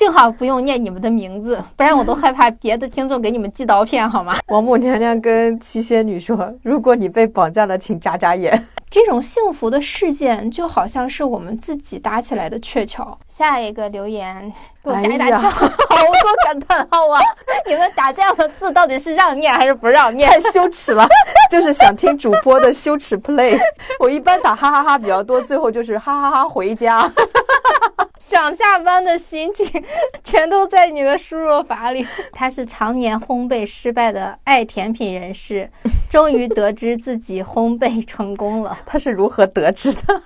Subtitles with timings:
[0.00, 4.38] 幸好不用念你们的名字，不然我都害怕别的听众给你们寄刀片，好吗？
[4.46, 13.16] 王母娘娘跟七仙女说：“如果你被绑架了，请眨眨眼。”这种幸福的事件就好像是我们自己搭起来的鹊桥。
[13.28, 17.20] 下一个留言给我吓一大跳，好多感叹号啊！
[17.68, 20.28] 你们打这样的字到底是让念还是不让念？
[20.28, 21.06] 太羞耻了，
[21.48, 23.56] 就是想听主播的羞耻 play。
[24.00, 27.08] 我一般打哈哈哈比较多，最后就是哈哈哈回家。
[28.18, 29.66] 想下班的心情
[30.22, 32.06] 全都在你的输入法里。
[32.32, 35.68] 他是常年烘焙失败的爱甜品人士，
[36.08, 38.78] 终于得知自己烘焙成功了。
[38.84, 40.22] 他是如何得知的？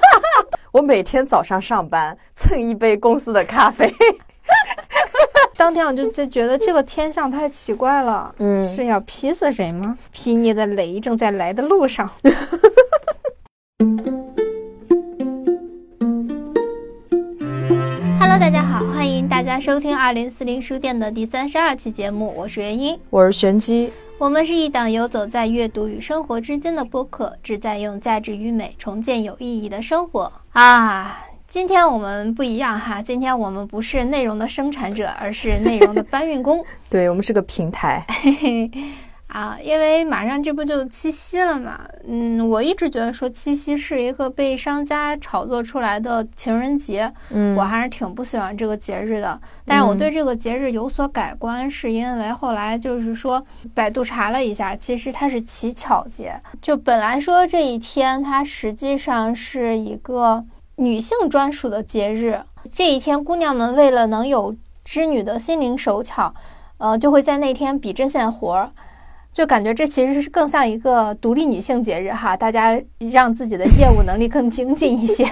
[0.72, 3.92] 我每天早上上班蹭一杯公司的咖啡。
[5.56, 9.98] 当天我就就觉得这个天象太奇怪了，嗯，是要劈死谁吗？
[10.10, 12.10] 劈你的雷正在来的路上。
[18.18, 31.24] Hello，大家好，欢迎大家收听二零四零书店的第三十二期节目，我是元英，我是玄机，我们是一档游走在阅读与生活之间的播客，旨在用价值与美重建有意义的生活啊。
[31.48, 38.04] 今天我们不一样哈，今天我们不是内容的生产者，而是内容的搬运工， 对我们是个平台。
[39.32, 49.40] 啊，因为马上这不就七夕了嘛，嗯，我一直觉得说七夕是一个被商家炒作出来的情人节，嗯，我还是挺不喜欢这个节日的。
[49.64, 56.34] 但是我对这个节日有所改观，是因为后来就是说百度查了一下，其实它是乞巧节。
[56.60, 60.44] 就本来说这一天它实际上是一个
[60.74, 62.40] 女性专属的节日，
[62.72, 66.34] 这一天姑娘们为了能有织女的心灵手巧，
[66.78, 68.72] 呃，就会在那天比针线活儿。
[69.32, 75.24] 就感觉这其实是更像一个独立女性节日哈，大家让自己的业务能力更精进一些。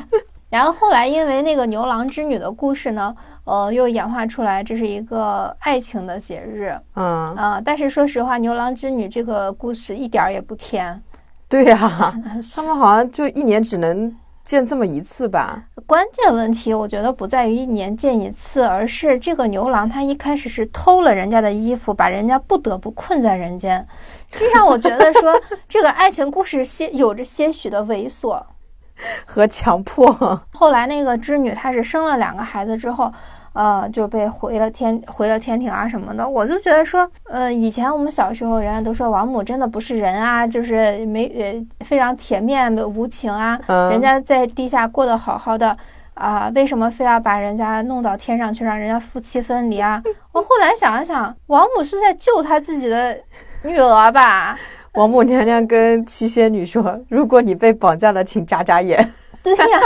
[0.48, 6.72] 然后后来因为那个牛郎织女的故事呢，呃，又演化出来这是一个爱情的节日。
[6.94, 11.02] 嗯啊，但是说实话，牛郎织女这个故事一点儿也不甜。
[11.48, 12.14] 对呀，
[12.54, 14.14] 他们好像就一年只能。
[14.46, 23.84] 见这么一次吧，关键问题我觉得不在于一年见一次，而是这个牛郎他一开始是偷了人家的衣服，把人家不得不困在人间，
[24.30, 25.34] 这让我觉得说
[25.68, 28.40] 这个爱情故事些有着些许的猥琐
[29.26, 30.40] 和强迫。
[30.52, 33.12] 后来那个织女她是生了两个孩子之后。
[33.56, 43.58] 呃，就被回了天，回了天庭啊什么的，我就觉得说，呃，以前我们小时候，人家都说王母真的不是人啊，就是没呃非常铁面无情啊，
[43.90, 45.74] 人家在地下过得好好的
[46.12, 50.02] 啊，为什么非要把人家弄到天上去，让人家夫妻分离啊？
[50.32, 53.18] 我后来想了想，王母是在救她自己的
[53.62, 54.58] 女儿吧？
[54.92, 59.12] 王母娘娘跟七仙女说，如果你被绑架了，请眨眨眼。
[59.54, 59.80] 对呀，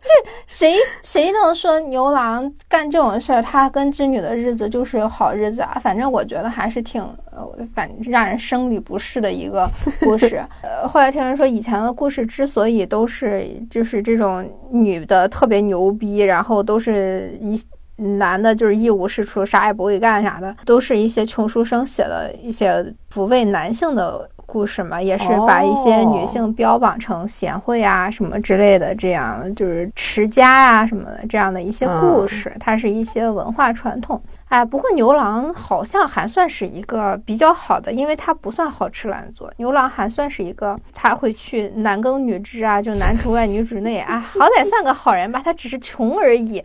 [0.00, 5.78] 这谁谁能说牛郎干这种事儿，他跟织女的日子就是好日子啊？
[5.82, 9.68] 反正我觉得还是挺呃，反让人生理不适的一个
[10.00, 10.42] 故事。
[10.62, 17.62] 呃，后来听人说，以前的故事之所以都是就是这种女的特别牛逼，然后都是一
[17.96, 24.28] 男的就是一无是处，啥也不会干啥的，都是一些穷书生写的一些抚慰男性的。
[24.50, 34.20] 故事嘛，也是把一些女性标榜成贤惠啊什么之类的，这样就是持家啊什么的这样的一些故事，它是一些文化传统。
[34.50, 39.48] 哎，不过牛郎好像还算是一个比较好的，因为他不算好吃懒做。
[39.58, 45.40] 牛郎还算是一个，他会去男耕女织啊，就男主外女主内啊，好歹算个好人吧。
[45.44, 46.60] 他只是穷而已。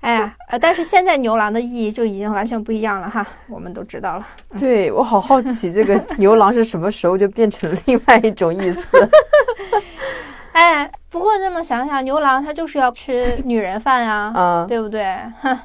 [0.00, 4.26] 哎呀，呃，但是现在牛郎的意义就已经完全不一样了哈，我们都知道了。
[4.56, 9.10] 对我好好奇，这个牛郎是什么时候就变成另外一种意思？
[10.52, 15.04] 哎，不过这么想想，牛郎他就是要吃女人饭呀， 啊，对不对？
[15.40, 15.58] 哼。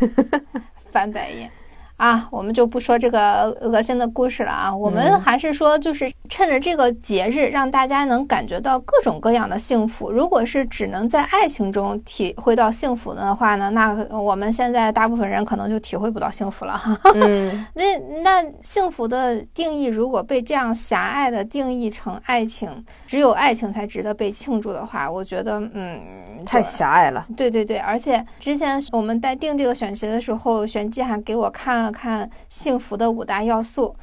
[0.92, 1.50] 翻白眼。
[1.96, 10.10] 啊，我们就不说这个恶心的故事了啊，我们还是说，就是趁着这个节日，让大家能感觉到各种各样的幸福。
[10.10, 16.80] 如果是只能在爱情中体会到幸福的话呢，那我们现在大部分人可能就体会不到幸福了。
[17.14, 26.00] 嗯， 那那幸福的定义如果被这样狭隘的定义成爱情，只有爱情才值得被庆祝的话，我觉得，嗯，
[26.46, 27.26] 太狭隘了。
[27.36, 31.90] 对对对，而且之前我们在定这个选题的时候，玄机还给我看了。
[31.90, 33.94] 看幸福的五大要素，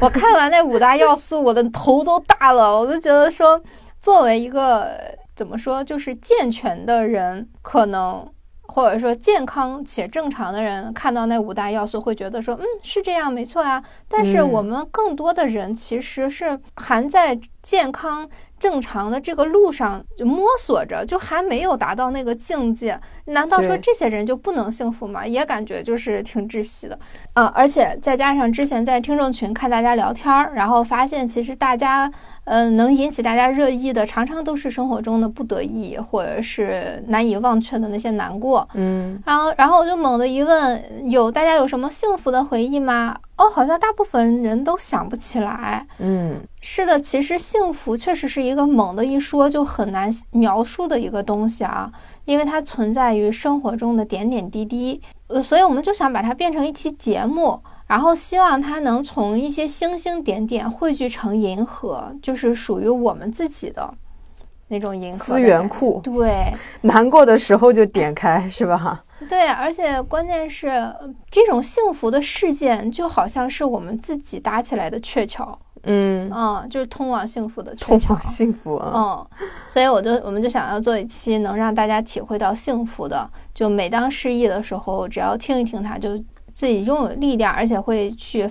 [0.00, 2.74] 我看完那五大要素，我的头都大了。
[2.78, 3.60] 我就觉得说，
[4.00, 4.88] 作为一个
[5.36, 8.26] 怎么说，就是健全的人，可能
[8.62, 13.82] 或者说健康且正常的人，看到那五大要素，会觉得说，嗯，是这样，没错啊。
[14.08, 18.26] 但是我们更多的人其实是含在健康。
[18.64, 22.98] 正常的这个路上就摸索着，就还没有达到那个境界。
[23.26, 25.26] 难道说这些人就不能幸福吗？
[25.26, 26.98] 也感觉就是挺窒息的。
[27.34, 32.10] 啊，而且再加上之前在听众群看大家聊天儿，然后发现其实大家，
[32.44, 38.68] 呃，能引起大家热议的，常常都是生活中的不得意，或者是难以忘却的那些难过。
[38.74, 43.16] 嗯然后，然后我就猛地一问，有大家有什么幸福的回忆吗？
[43.36, 45.86] 哦，好像大部分人都想不起来。
[45.98, 51.90] 嗯是的，其实幸福确实是一个猛地一说就很难描述的一个东西啊，
[52.26, 55.00] 因为它存在于生活中的点点滴滴。
[55.28, 63.92] 呃，所以我们就想把它变成一期节目，然后希望它能从一些星星点点汇聚成银河，就是属于我们自己的
[64.68, 66.52] 那种银河资源库对。
[66.82, 69.04] 难过的时候就点开，是吧？
[69.28, 71.00] 对，而且关键是呃
[71.30, 78.20] 这种幸福的事件，就好像是我们自己搭起来的鹊桥，嗯，嗯，就是通往幸福的通往。
[78.20, 78.90] 幸福啊。
[78.94, 86.22] 嗯，所以我就我们就想要做一期能让大家体会到幸福的，就每当失意的时候，只要听一听它，就
[86.54, 88.48] 自己拥有力量，而且会去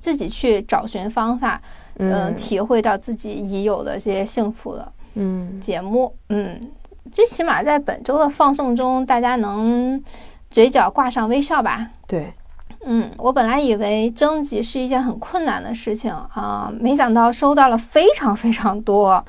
[0.00, 1.60] 自己去找寻方法，
[1.96, 4.92] 嗯、嗯体会到自己已有的这些幸福的。
[5.14, 5.60] 嗯。
[5.60, 6.60] 节目，嗯，
[7.10, 10.00] 最起码在本周的放送中，大家能
[10.50, 11.90] 嘴角挂上微笑吧。
[12.06, 12.32] 对，
[12.84, 19.22] 嗯，我本来以为征集是一件很困难的事情啊、没想到收到了非常非常多，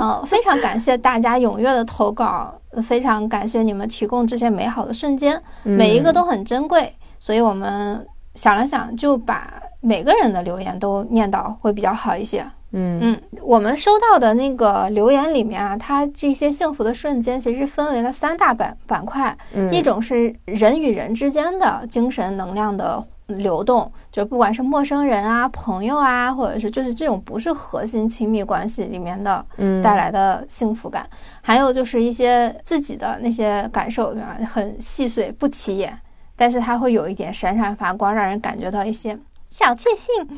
[0.00, 6.92] 嗯、 非常感谢大家踊跃的投稿，非常感谢你们提供这些美好的瞬间，每一个都很珍贵，
[7.22, 8.04] 所以我们
[8.34, 12.44] 想了想，就把每个人的留言都念到会比较好一些。
[12.72, 12.98] 嗯。
[13.00, 19.72] 嗯，我们收到的那个留言里面啊，它这些幸福的瞬间其实分为了三大板板块，嗯。
[19.72, 29.80] 一种是人与人之间的精神能量的流动，就不管是陌生人啊、朋友啊，或者是就是这种不是核心亲密关系里面的嗯。
[29.80, 31.08] 带来的幸福感，
[31.40, 35.96] 还有就是一些自己的那些感受啊，很细碎不起眼，
[36.36, 39.18] 但是它会有一点闪闪发光，让人感觉到一些
[39.48, 40.28] 小确幸。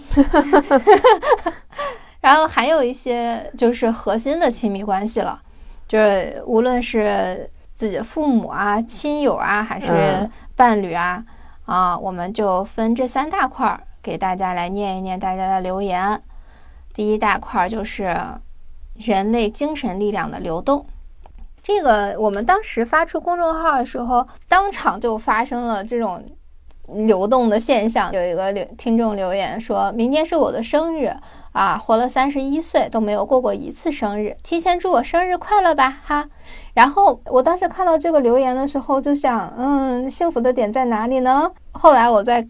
[2.21, 5.41] 然后还有一些就是核心的亲密关系了，
[5.87, 11.23] 就是无论是自己的父母啊、亲友啊，还是嗯伴侣啊，
[11.67, 16.23] 啊，我们就分这三大块儿给大家来念一念大家的留言。
[16.95, 18.17] 第一大块儿就是
[18.95, 20.87] 人类精神力量的流动。
[21.65, 26.23] 这个我们当时发出公众号的时候，当场就发生了这种
[26.89, 28.13] 流动的现象。
[28.13, 31.11] 有一个留听众留言说：“明天是我的生日
[31.53, 36.29] 啊，活了三十一岁都没有过过一次生日，提前祝我生日快乐吧，哈。”
[36.75, 41.51] 然后我当时看到这个留言的时候，就想，嗯，幸福的点在哪里呢？
[41.73, 42.47] 后来我在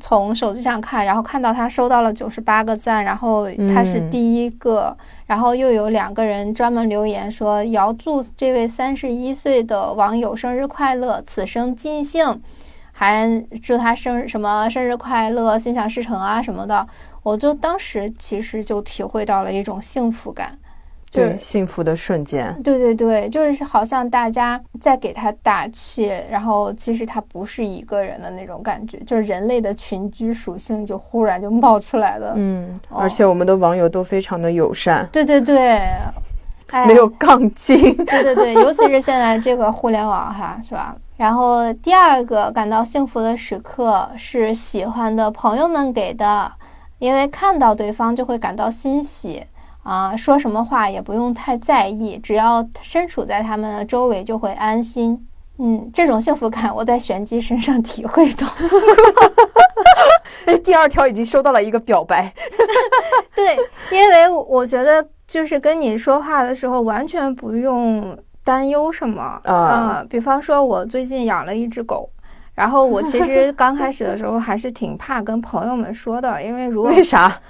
[0.00, 12.42] 从手机上看，然后看到他收到了九十八个赞，然后他是嗯第一个，然后又有两个人专门留言说遥祝这位三十一岁的网友生日快乐，此生尽兴，
[12.92, 16.86] 还祝他生日什么生日快乐，心想事成啊什么的。
[17.22, 20.59] 我就当时其实就体会到了一种幸福感，就是
[21.10, 32.34] 对幸福的瞬间，对对对，就是好像大家在给他打气，然后其实他不是一个人的那种感觉，就是人类的群居属性就忽然就冒出来了。
[32.36, 35.80] 嗯，哦而且我们的网友都非常的友善，对对对，
[36.70, 40.94] 哎，没有杠精，对对对，尤其是现在这个互联网哈，是吧？
[41.16, 46.50] 然后第二个感到幸福的时刻是喜欢的朋友们给的，
[46.98, 49.42] 因为看到对方就会感到欣喜
[49.82, 55.26] 啊，说什么话也不用太在意，只要身处在他们的周围就会安心。
[55.58, 58.46] 嗯，这种幸福感我在玄机身上体会到。
[60.46, 62.32] 哎，第二条已经收到了一个表白，
[63.36, 63.56] 对，
[63.90, 72.08] 因为我觉得就是跟你说话的时候，完全不用担忧什么啊呃比方说，我最近养了一只狗，
[72.54, 77.40] 然后我其实刚开始的时候还是挺怕跟朋友们说的，因为如果为啥？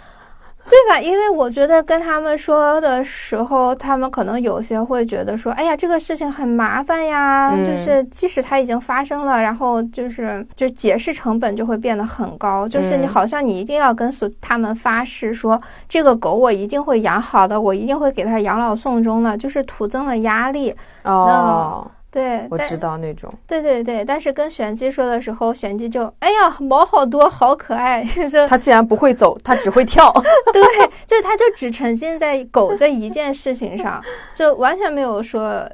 [0.71, 1.01] 对吧？
[1.01, 20.73] 因为我觉得跟他们说的时候，他们可能有些会觉得说，哎呀，这个事情很麻烦呀，嗯就是即使它已经发生了，然后就是就是解释成本就会变得很高，就是你嗯好像你一定要跟所他们发誓说，这个狗我一定会养好的，我一定会给它养老送终的，就是徒增了压力。
[21.03, 30.13] 哦，对，我知道那种，对对对，但是跟玄机说的时候，玄机就哎呀毛好多，好可爱， 就他竟然不会走，他只会跳，
[30.53, 30.63] 对，
[31.07, 34.03] 就是他就只沉浸在狗这一件事情上，
[34.35, 35.65] 就完全没有说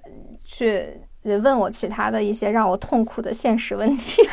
[0.45, 0.87] 去
[1.23, 4.23] 问我其他的一些让我痛苦的现实问题。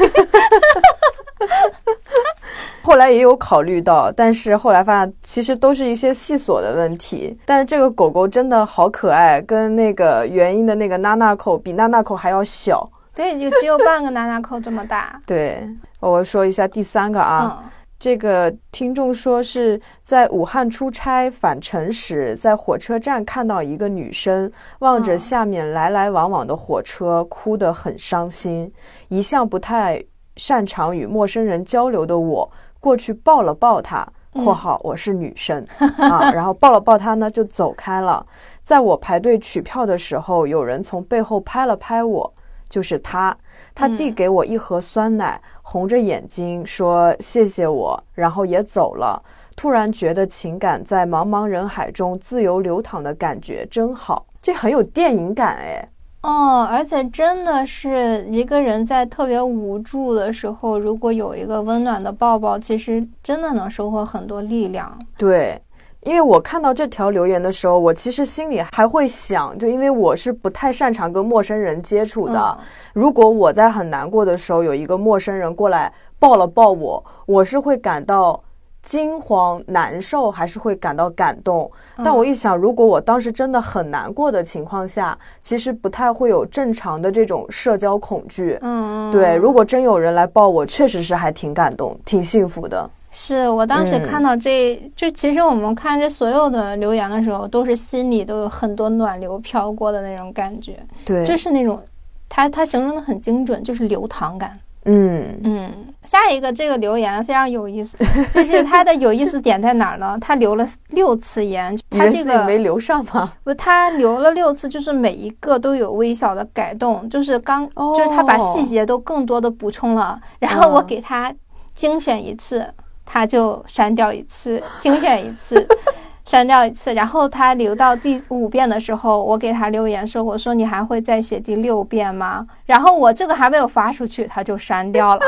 [2.83, 7.37] 后来也有考虑到，但是后来发现其实都是一些细琐的问题。
[7.45, 12.89] 但是这个狗狗真的好可爱，跟那个原因的那个娜娜口比娜娜口还要小。
[13.15, 15.21] 对，就只有半个娜娜口这么大。
[15.25, 15.67] 对，
[15.99, 17.59] 我说一下第三个啊。
[17.63, 17.69] 嗯
[17.99, 28.69] 这个听众说是在武汉出差返程时，在火车站看到一个女生望着嗯下面来来往往的火车，哭得很伤心。
[29.07, 30.03] 一向不太
[30.35, 35.65] 擅长与陌生人交流的我，过去抱了抱她（嗯括号我是女生
[35.97, 38.25] 啊）， 然后抱了抱他呢，就走开了。
[38.63, 42.33] 在我排队取票的时候，有人从背后拍了拍我，
[42.67, 43.37] 就是他。
[43.75, 49.21] 他递嗯给我一盒酸奶，红着眼睛说谢谢我，然后也走了。
[49.55, 55.89] 突然觉得情感在茫茫人海中自由流淌的感觉真好，这很有电影感哎。
[56.23, 64.97] 哦，而且真的是一个人在特别无助的时候，如果有一个温暖的抱抱，其实真的能收获很多力量。
[65.17, 65.61] 对，
[66.03, 72.57] 因为我看到这条留言的时候，我其实心里还会想，就因为我是不太擅长跟陌生人接触的，嗯
[72.93, 78.41] 如果我在很难过的时候，有一个陌生人过来抱了抱我，我是会感到
[78.83, 81.71] 惊慌、难受，还是会感到感动？
[82.03, 88.59] 但我一想，如果我当时真的很难过的情况下，其实不太会有正常的这种社交恐惧。
[88.61, 92.87] 嗯，对，如果真有人来抱我，确实是还挺感动、挺幸福的。
[93.15, 101.81] 是我当时嗯看到这、就其实我们看这所有的留言的时候，都是心里都有很多暖流飘过的那种感觉，对，就是那种，
[102.27, 104.59] 他他形容的很精准，就是流淌感。
[104.85, 105.71] 嗯嗯，
[106.03, 107.97] 下一个这个留言非常有意思，
[108.33, 110.17] 就是它的有意思点在哪儿呢？
[110.19, 113.31] 他留了六次言， 他这个没留上吗？
[113.43, 120.19] 不，他留了六次，就是每一个都有微小的改动，就是刚，哦就是他把细节都更多的补充了。
[120.39, 121.33] 然后我嗯给他
[121.73, 122.67] 精选一次，
[123.05, 125.65] 他就删掉一次，精选一次，
[126.25, 126.93] 删掉一次。
[126.93, 135.21] 然后他留到第五遍的时候，我给他留言说：“我说你还会再写第六遍吗？”然后我这个还没有发出去，他就删掉了。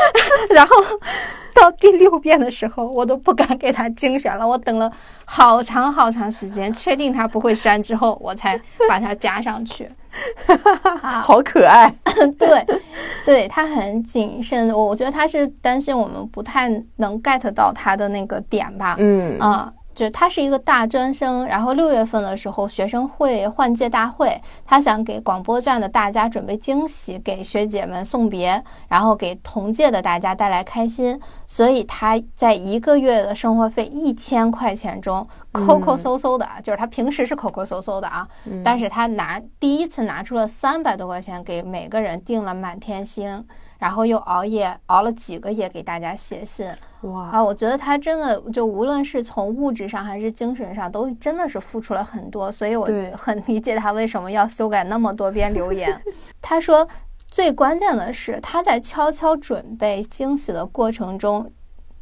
[0.54, 0.74] 然后
[1.54, 4.90] 到第六遍的时候，我都不敢给他精选了，我等了
[5.24, 9.88] 好长好长时间，确定他不会删之后，我才把它加上去。
[11.02, 11.92] 啊，好可爱。
[12.38, 12.66] 对，
[13.24, 18.96] 对他很谨慎，我我觉得他是担心我们不太能 get 到他的那个点吧。
[18.98, 38.28] 嗯啊，就是他是一个大专生，然后六月份的时候学生会换届大会，他想给广播站的大家准备惊喜，给学姐们送别，然后给同届的大家带来开心，所以他在一个月的生活费一千块钱中抠抠搜搜的啊，就是他平时是抠抠搜搜的啊，
[38.62, 43.44] 但是他拿第一次拿出了三百多块钱给每个人订了满天星。
[43.78, 46.66] 然后又熬夜熬了几个夜给大家写信，
[47.02, 56.02] 哇，啊，我觉得他真的就无论是从物质上还是精神上，都真的是付出了很多，所以我很理解他为什么要修改那么多遍留言。
[56.42, 56.88] 他说，
[57.30, 61.50] 最关键的是他在悄悄准备惊喜的过程中，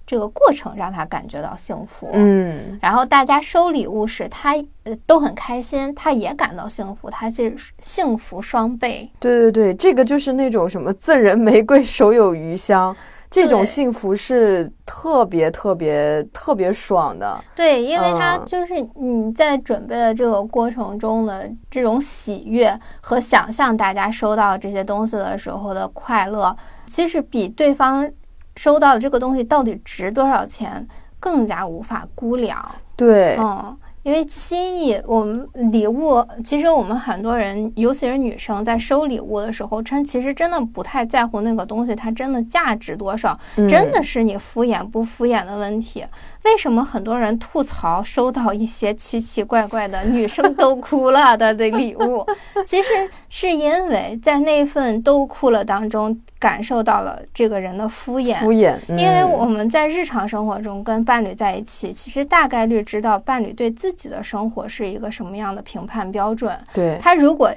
[0.06, 2.08] 这个过程让他感觉到幸福。
[2.12, 9.10] 嗯，然后大家收礼物时，他呃都很开心，他也感到幸福，他是幸福双倍。
[9.18, 12.94] 对对对，这个就是那种什么赠人玫瑰，手有余香，
[13.28, 17.42] 这种幸福是特别特别特别爽的。
[17.56, 28.08] 对，因为他嗯就是你在准备的这个过程中的这种喜悦和想象大家收到这些东西的时候的快乐，其实比对方
[28.56, 30.86] 收到的这个东西到底值多少钱
[31.20, 32.62] 更加无法估量。
[32.96, 46.04] 对，嗯，因为心意，我们礼物，其实我们很多人，尤其是女生，在收礼物的时候，真其实真的不太在乎那个东西它真的价值多少，嗯真的是你敷衍不敷衍的问题。
[46.46, 52.24] 为什么很多人吐槽收到一些奇奇怪怪的女生都哭了的的礼物？
[52.64, 52.88] 其实
[53.28, 66.56] 是因为在那份都哭了当中，感受到了这个人的敷衍，敷衍，因为嗯我们在日常生活中跟伴侣在一起，其实大概率知道伴侣对自己的生活是一个什么样的评判标准。
[66.72, 67.52] 对他如果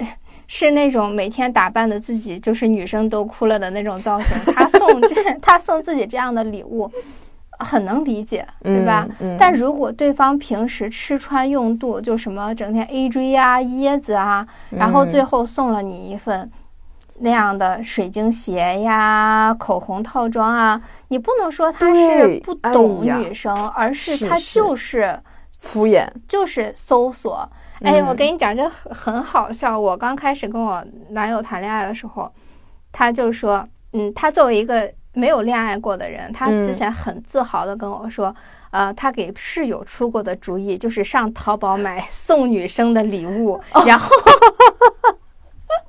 [0.47, 6.91] 是那种每天打扮的自己就是女生都哭了的那种造型，他送这 他送自己这样的礼物，
[7.59, 9.05] 很能理解，对吧？
[9.19, 16.49] 嗯嗯但如果对方平时吃穿用度就什么整天 A J 啊、椰子啊，然后嗯最后送了你一份
[17.19, 25.19] 那样的水晶鞋呀、口红套装啊，你不能说他是不懂女生，而是他就是
[25.59, 27.49] 敷衍，就是搜索。
[27.81, 29.77] 哎，嗯我跟你讲，这很很好笑。
[29.77, 32.31] 我刚开始跟我男友谈恋爱的时候，
[32.91, 38.33] 他就说，嗯，他作为一个没有恋爱过的人，他嗯之前很自豪的跟我说，
[38.71, 44.09] 呃，他给室友出过的主意就是上淘宝买 送女生的礼物，然后。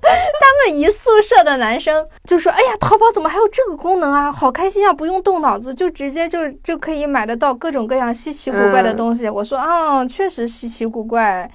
[0.03, 4.31] 他们一宿舍的男生就说：“哎呀，淘宝怎么还有这个功能啊？
[4.33, 4.93] 好开心啊！
[4.93, 9.29] 不用动脑子，就直接就就可以买得到各种各样稀奇古怪的东西。
[9.29, 11.51] 我说：“啊，确实稀奇古怪，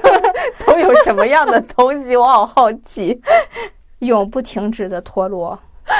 [0.66, 2.16] 都有什么样的东西？
[2.16, 3.20] 我好好奇。
[4.00, 5.58] 永不停止的陀螺。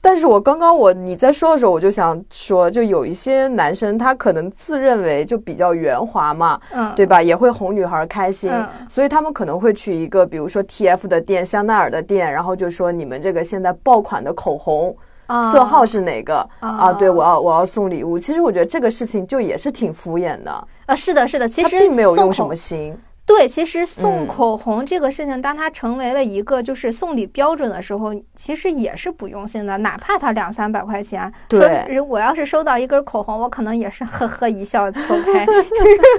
[0.00, 7.20] 但是我刚刚我你在说的时候，我就想说，就有一些男生他可能自认为就比较圆滑嘛，嗯，对吧？
[7.20, 14.96] 也会哄女孩开心，嗯所以他们可能会去一个比如说 TF 的店、香奈儿的店，然后就说你们这个现在爆款的口红。
[15.26, 16.92] 啊色号是哪个啊啊？
[16.94, 18.18] 对，我要我要送礼物。
[18.18, 20.50] 其实我觉得这个事情就也是挺敷衍的，
[20.86, 22.96] 啊，是的，是的，其实并没有用什么心。
[23.28, 31.30] 对，其实送嗯口红这个事情，当它成为了一个就是送礼标准的时候，其实也是不用心的，哪怕它两三百块钱。
[31.50, 35.46] 说对是我要是收到一根口红，我可能也是呵呵一笑走开。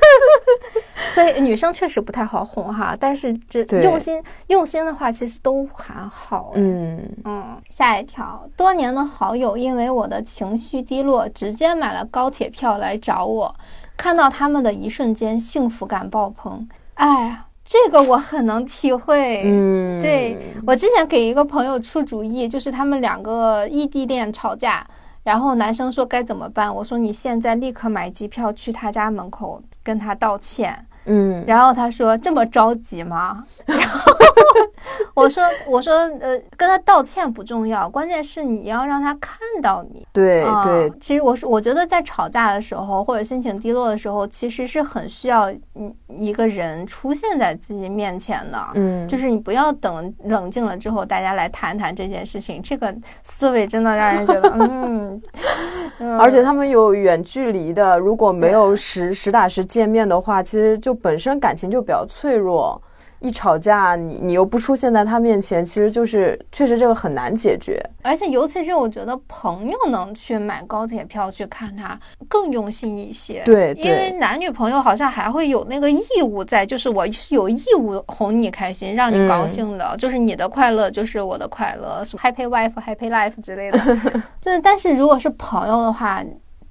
[1.16, 6.52] 所以女生确实不太好哄哈，但是这用心用心的话，其实都还好。
[6.54, 13.56] 嗯，嗯，下一条，多年的好友因为我的情绪低落，直接买了高铁票来找我，
[13.98, 16.70] 看到他们的一瞬间，幸福感爆棚。
[17.00, 19.42] 哎呀，这个我很能体会。
[19.46, 20.38] 嗯，对
[20.68, 24.86] 我之前给一个朋友出主意，就是他们两个异地恋吵架，
[25.24, 30.86] 然后男生说该怎么办，我说你现在立刻买机票去他家门口跟他道歉。
[31.06, 33.46] 嗯，然后他说这么着急吗？
[33.66, 34.12] 然后
[35.14, 40.06] 我说我说呃，跟他道歉不重要，关键是你要让他看到你。
[40.14, 48.60] 对啊对，其实我是我觉得在吵架的时候或者心情低落的时候，其实是很需要嗯一个人出现在自己面前的。
[48.76, 52.62] 嗯，就是你不要等冷静了之后，大家来谈谈这件事情。
[52.62, 52.94] 这个
[53.24, 55.22] 思维真的让人觉得，嗯，
[56.00, 62.82] 嗯而且他们有远距离的，如果没有实实打实见面的话，其实就本身感情就比较脆弱。
[63.20, 67.82] 一吵架，你你又不出现在他面前，其实就是确实这个很难解决。
[68.02, 73.44] 而且尤其是我觉得朋友能去买高铁票去看他，更用心一些。
[73.44, 83.80] 对因为男女朋友好像还会有那个义务在，就是我是有义务哄你开心，让你高嗯兴的，就是你的快乐就是我的快乐，什么 Happy Wife、Happy Life 之类的。
[84.42, 86.24] 就是，但是如果是朋友的话，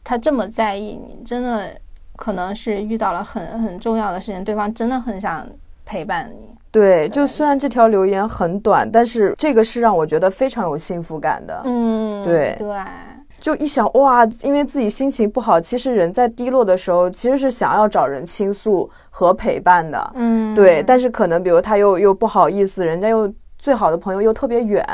[0.02, 1.76] 他这么在意你，真的
[2.16, 5.46] 可能是遇到了很很重要的事情，对方真的很想
[5.88, 6.51] 陪伴你。
[6.70, 11.62] 对，就虽然这条留言很短，但是这个是让我觉得非常有幸福感的。
[11.64, 12.68] 嗯，对对。
[13.40, 20.12] 就一想哇，因为自己心情不好，其实人在低落的时候，其实是想要找人倾诉和陪伴的。
[20.16, 24.85] 嗯，对，但是可能比如他又又不好意思，人家又最好的朋友又特别远，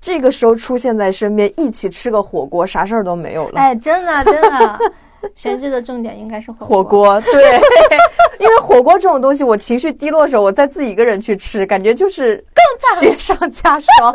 [0.00, 3.60] 这个时候出现在身边，一起吃个火锅，啥事儿都没有了。
[3.60, 4.78] 哎，真的真的，
[5.34, 7.60] 玄机的重点应该是火火锅，对，
[8.40, 14.14] 因为火锅这种东西，我情绪低落的时候，我再自己一个人去吃，感觉就是更雪上加霜，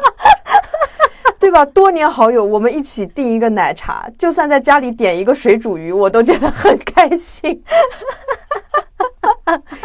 [1.39, 1.65] 对吧？
[1.65, 7.63] 多年好友，我们一起订一个奶茶，就算在家里点一个水煮鱼，我都觉得很开心。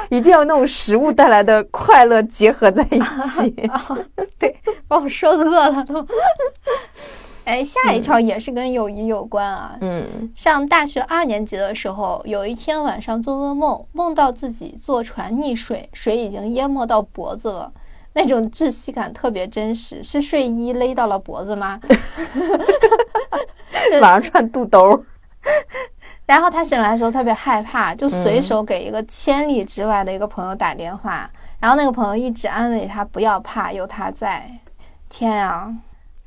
[0.08, 3.50] 一定要那种食物带来的快乐结合在一起。
[4.38, 6.06] 对，把我说饿了都。
[7.48, 9.74] 哎，下一条也是跟友谊有关啊。
[9.80, 17.72] 嗯上大学二年级的时候，有一天晚上做噩梦，梦到自己坐船溺水，水已经淹没到脖子了，
[18.12, 20.04] 那种窒息感特别真实。
[20.04, 21.80] 是睡衣勒到了脖子吗？
[24.02, 25.02] 晚上穿肚兜。
[26.26, 34.46] 然后他醒来的时候特别害怕，就随手给一个千里之外的一个朋友打电话，然后那个朋友一直安慰他不要怕，有他在。
[35.08, 35.74] 天啊，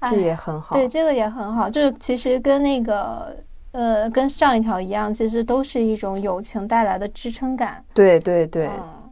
[0.02, 0.76] 这哎也很好。
[0.76, 3.36] 对，这个也很好，就是其实跟那个
[3.72, 7.84] 呃，跟上一条一样，其实都是一种友情带来的支撑感。
[7.94, 9.12] 对对对，嗯，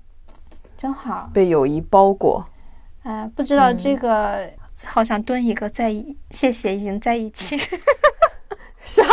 [0.75, 1.30] 真好。
[1.34, 2.43] 被友谊包裹。
[3.04, 4.49] 哎，不知道嗯这个，
[4.86, 7.58] 好想蹲一个在一，谢谢已经在一起。
[8.82, 9.04] 啥？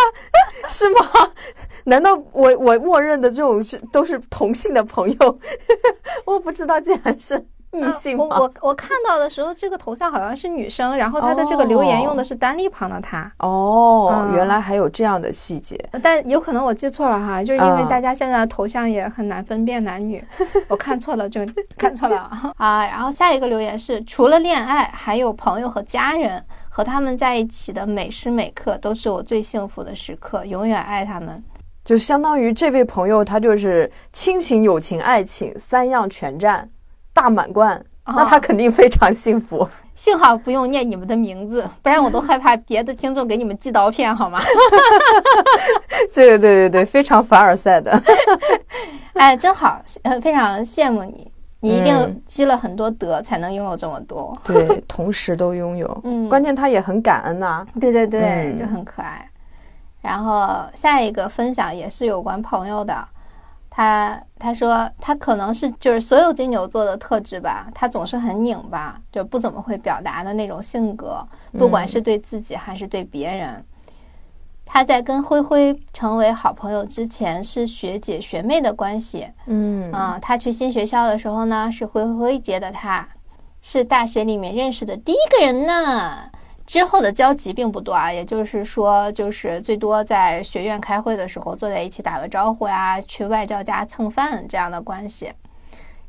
[0.69, 1.31] 是吗？
[1.85, 5.39] 难道我我默认的这种是都是同性的朋友？
[6.27, 8.27] 我不知道，竟然是异性吗？
[8.31, 13.31] 我我我看到的时候，这个头像好像是女生，然后她的这个留言哦用的是单立旁的她。
[13.39, 15.79] 哦，嗯原来还有这样的细节。
[16.03, 20.23] 但有可能我记错了哈，就是因为嗯大家现在的头像也很难分辨男女，
[20.69, 21.41] 我看错了就
[21.77, 22.87] 看错了啊 啊。
[22.87, 31.43] 然后下一个留言是：除了恋爱，还有朋友和家人，和他们在一起的每时每刻都是我最幸福的时刻，永远爱他们。
[31.85, 36.69] 就相当于这位朋友，他就是亲情、友情、爱情三样全占，
[37.17, 39.67] 大满贯，那他啊肯定非常幸福。
[39.95, 44.39] 幸好不用念你们的名字，不然我都害怕别的听众给你们寄刀片，好吗？
[46.13, 47.99] 对对对对，非常凡尔赛的。
[49.15, 54.37] 哎，真好，呃，非常羡慕你，你一定嗯积了很多德才能拥有这么多。
[54.45, 55.89] 对，同时都拥有。
[56.05, 58.21] 嗯，关键他也很感恩呐、对对对，
[58.55, 59.27] 嗯就很可爱。
[60.03, 62.95] 然后下一个分享也是有关朋友的，
[63.77, 71.23] 他他说他可能是就是所有金牛座的特质吧，他总是很拧巴，就不怎么会表达的那种性格，
[71.59, 73.63] 不管是对自己还是对别人。
[74.65, 83.07] 他在跟灰灰成为好朋友之前是学姐学妹的关系，嗯嗯，他去新学校的时候呢，是灰灰接的他，
[83.61, 86.31] 是大学里面认识的第一个人呢。
[86.67, 95.33] 之后的交集并不多啊，也就是说，就是最多在学院开会的时候坐在一起打个招呼呀，去外教家蹭饭这样的关系。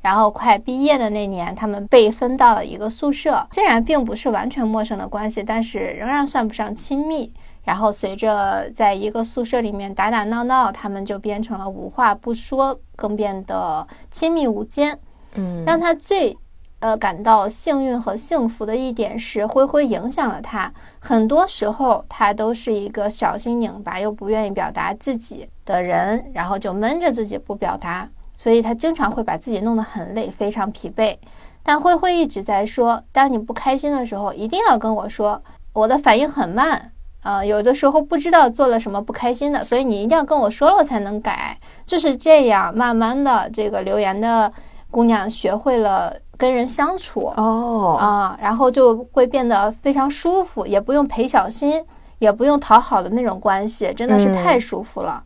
[0.01, 7.33] 然后快毕业的那年，他们被分到了一个宿舍，虽然并不是完全陌生的关系，但是仍然算不上亲密。
[7.63, 14.97] 然后随着在一个宿舍里面打打闹闹，他们就变成了无话不说，更变得亲密无间。
[15.33, 16.37] 嗯，让他最
[16.79, 20.71] 呃感到幸运和幸福的一点是，灰灰影响了他。
[20.99, 31.17] 很多时候，他都是一个小心拧巴又不愿意表达自己的人，然后就闷着自己不表达，所以他经常会把自己弄得很累，非常疲惫。
[31.63, 35.41] 但灰灰一直在说，当你不开心的时候，一定要跟我说。
[35.73, 41.55] 我的反应很慢，呃，有的时候不知道做了什么不开心的，所以你一定要跟我说了，我才能改。
[41.85, 44.51] 就是这样，慢慢的，这个留言的
[44.89, 51.83] 姑娘学会了跟人相处哦，啊，然后就会变得非常舒服，也不用陪小心，
[52.19, 55.23] 也不用讨好的那种关系，真的是太舒服了。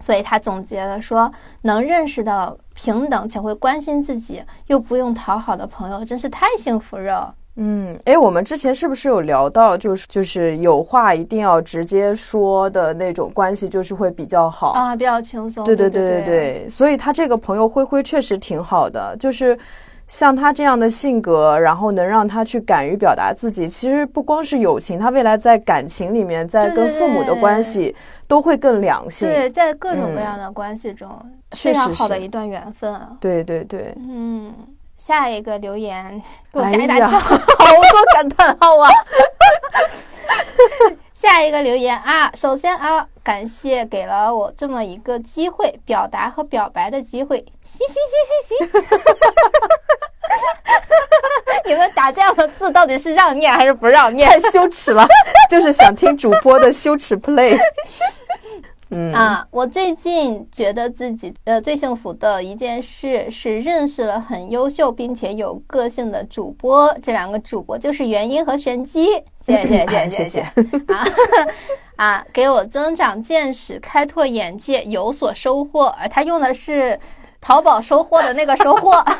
[0.00, 1.30] 所以他总结了说，
[1.62, 7.34] 能认识到平等且会关心自己又不用讨好的朋友，真是太幸福了。
[7.56, 14.68] 嗯，哎，我们之前是不是有聊到，就是就是有话一定要直接说的那种关系，就是会比较好。
[14.70, 15.62] 啊，比较轻松。
[15.62, 19.56] 对对对对对对，所以他这个朋友灰灰确实挺好的，就是
[20.12, 23.66] 像他这样的性格，然后能让他去敢于表达自己。
[23.66, 27.96] 其实不光是友情，他未来在感情里面，在跟父母的关系
[28.28, 29.26] 都会更良性。
[29.26, 31.08] 对，在各种各嗯样的关系中，
[31.52, 33.16] 确非常好的一段缘分啊。
[33.18, 34.54] 对对对，嗯，
[34.98, 36.20] 下一个留言
[36.52, 37.18] 给我加一大呀，跳。
[37.18, 37.82] 好多
[38.14, 38.90] 感叹号啊！
[41.22, 47.94] 下一个留言啊，首先啊，感谢给了我这么一个机会，表达和表白的机会，嘻嘻嘻
[48.48, 48.72] 嘻嘻。
[51.64, 55.06] 你们打这样的字到底是让念还是不让念太羞耻了，
[55.48, 57.56] 就是想听主播的羞耻 play。
[58.94, 59.46] 嗯啊？
[59.50, 69.08] 我最近觉得自己呃最幸福的一件事是认识了很优秀并且有个性的主播，这两个主播就是元音和玄机。
[69.40, 70.40] 谢谢谢谢谢谢
[70.92, 71.06] 啊
[71.96, 72.26] 啊！
[72.32, 75.86] 给我增长见识，开拓眼界，有所收获。
[75.98, 76.98] 而他用的是
[77.40, 79.02] 淘宝收获的那个收获。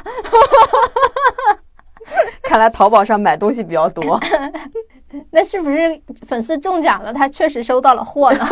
[2.42, 4.20] 看来淘宝上买东西比较多。
[5.30, 7.12] 那是不是粉丝中奖了？
[7.12, 8.46] 他确实收到了货呢。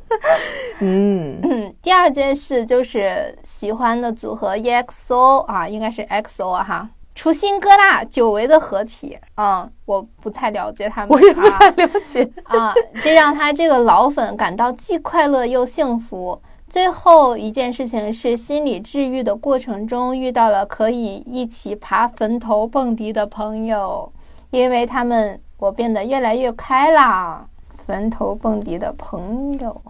[0.80, 9.18] 嗯，嗯，第二件事就是喜欢的组合 EXO 啊，应该是 XO 啊哈，出新歌啦，久违的合体。
[9.36, 12.28] 嗯，我不太了解他们 我也不啊太了解。
[12.44, 16.40] 啊，这让他这个老粉感到既快乐又幸福。
[16.68, 24.10] 最后一件事情是，心理治愈的过程中遇到了可以一起爬坟头蹦迪的朋友，
[24.50, 27.46] 因为他们，我变得越来越开朗。
[27.86, 29.82] 坟头蹦迪的朋友，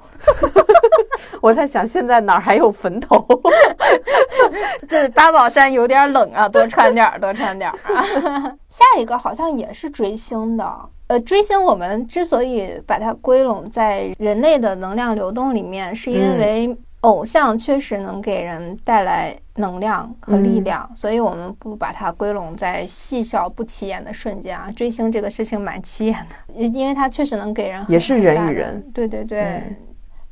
[1.40, 3.26] 我在想，现在哪儿还有坟头？
[4.88, 8.02] 这八宝山有点冷啊，多穿点儿，多穿点儿啊。
[8.70, 24.70] 下一个好像也是追星的，呃，追星我们之所以把它归拢在人类的能量流动里面，是因为偶像确实能给人带来能量和力量，所以我们不把它归拢在细小不起眼的瞬间啊。
[24.74, 29.40] 追星这个事情蛮起眼的，因为它确实能给人很也是人与人，对对对。
[29.40, 29.76] 嗯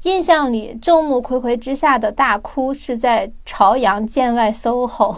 [0.04, 5.14] 印象里，众目睽睽之下的大哭是在朝阳建外 SOHO，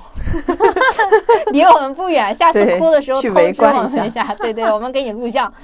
[1.53, 2.35] 离我们不远。
[2.35, 5.55] 下次哭的时候去通知我们一下，对对，我们给你录像。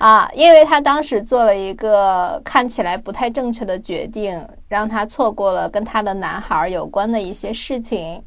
[0.00, 8.22] 啊，因为他当时做了一个看起来不太正确的决定，让他错过了跟他的男孩有关的一些事情，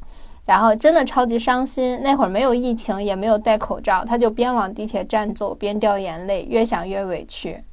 [0.45, 1.99] 然后真的超级伤心。
[2.03, 7.63] 那会儿没有疫情，也没有戴口罩，他就边往地铁站走边掉眼泪，越想越委屈。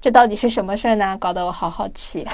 [0.00, 1.16] 这到底是什么事儿呢？
[1.20, 2.26] 搞得我好好奇。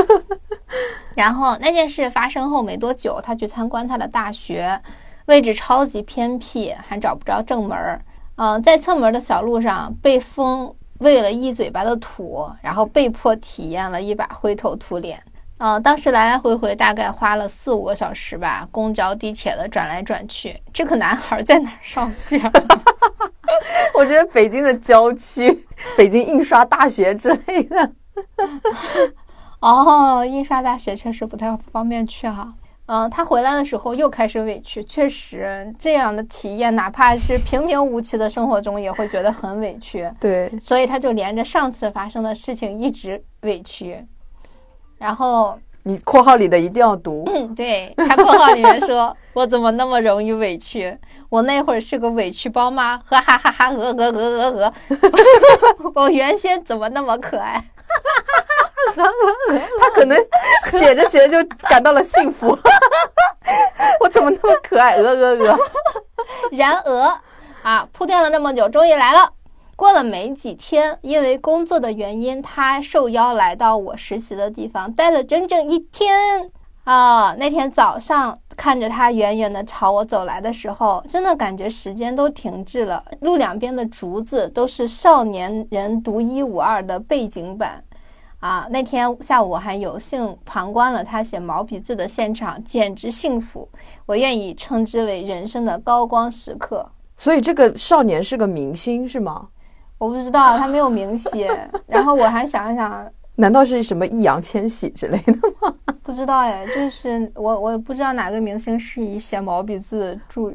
[1.14, 4.80] 然后那件事发生后没多久，他去参观他的大学，
[5.26, 8.00] 位置超级偏僻，还找不着正门儿。
[8.36, 15.22] 嗯、在侧门的小路上被风喂了一嘴巴的土，然后被迫体验了一把灰头土脸。
[15.58, 20.60] 嗯、当时来来回回大概花了四五个小时吧，公交、地铁的转来转去。
[20.72, 22.38] 这个男孩在哪儿上学？
[23.96, 27.92] 我觉得北京的郊区，北京印刷大学之类的，
[29.60, 32.52] 哦，印刷大学确实不太方便去哈。
[32.86, 40.08] 嗯，他回来的时候又开始委屈，确实这样的体验，哪怕是平平无奇的生活中，也会觉得很委屈。
[40.20, 44.06] 对，所以他就连着上次发生的事情一直委屈。
[44.98, 47.24] 然后，你括号里的一定要读。
[47.26, 50.96] 嗯，对他括号里面说：“我怎么那么容易委屈？
[51.28, 53.02] 我那会儿是个委屈包吗？
[53.04, 54.74] 呵哈哈哈，鹅鹅鹅鹅鹅，
[55.94, 57.62] 我原先怎么那么可爱？
[58.94, 60.18] 他可能
[60.70, 62.48] 写着写着就感到了幸福。
[64.00, 64.96] 我怎么那么可爱？
[64.96, 65.58] 鹅鹅鹅。
[66.52, 67.20] 然而
[67.62, 69.32] 啊，铺垫了这么久，终于来了。
[69.74, 76.50] 过了没几天，因为工作的原因，他受邀来到我实习的地方，待了整整一天。
[76.84, 83.04] 啊，那天早上看着他远远的朝我走来的时候，真的感觉时间都停滞了。
[83.20, 87.82] 路两边的竹子都是少年人独一无二的背景板。
[88.46, 93.68] 啊，那天下午我还有幸旁观了他写毛笔字的现场，简直幸福。
[94.06, 96.88] 我愿意称之为人生的高光时刻。
[97.16, 99.48] 所以这个少年是个明星是吗？
[99.98, 101.50] 我不知道他没有明写，
[101.88, 105.74] 然后我还想一想， 难道是什么易烊千玺之类的吗？
[106.04, 110.52] 不知道哎，就是我我不知道哪个明星是以写毛笔字著，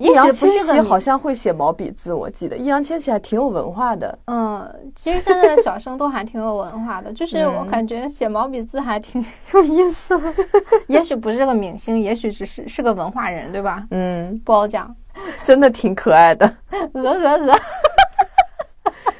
[0.00, 4.18] 易烊千玺好像会写毛笔字，我记得易烊千玺还挺有文化的。
[4.24, 10.34] 嗯，其实现在的小生都还挺有文化的，就是我感觉写毛笔字还挺 有意思的。
[10.88, 13.84] 也许不是个明星，也许只是是个文化人，对吧？
[13.90, 14.94] 嗯，不好讲。
[15.44, 16.50] 真的挺可爱的。
[16.94, 17.58] 鹅 鹅鹅，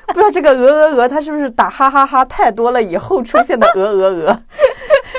[0.06, 4.40] 不知道这个鹅鹅鹅，它是不是打哈哈哈太多了以后出现的鹅鹅鹅？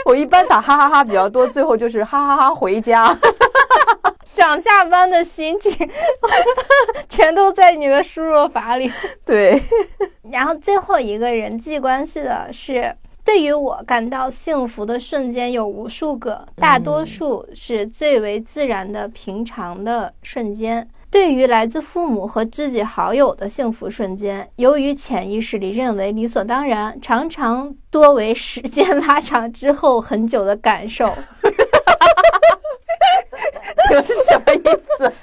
[0.07, 3.15] 我一般打哈哈哈比较多，最后就是哈哈哈回家。
[4.33, 5.71] 想下班的心情
[7.09, 8.89] 全都在你的输入法里。
[9.25, 9.61] 对，
[10.31, 20.87] 然后最后一个人际关系的是，对于我感到幸福的瞬间有无数个，大多数是最为自然的、平常的瞬间。
[21.11, 31.13] 对于来自父母和知己好友的幸福瞬间，由于潜意识里认为理所当然，常常多为时间拉长之后很久的感受。
[33.89, 34.63] 这是什么意
[34.97, 35.13] 思？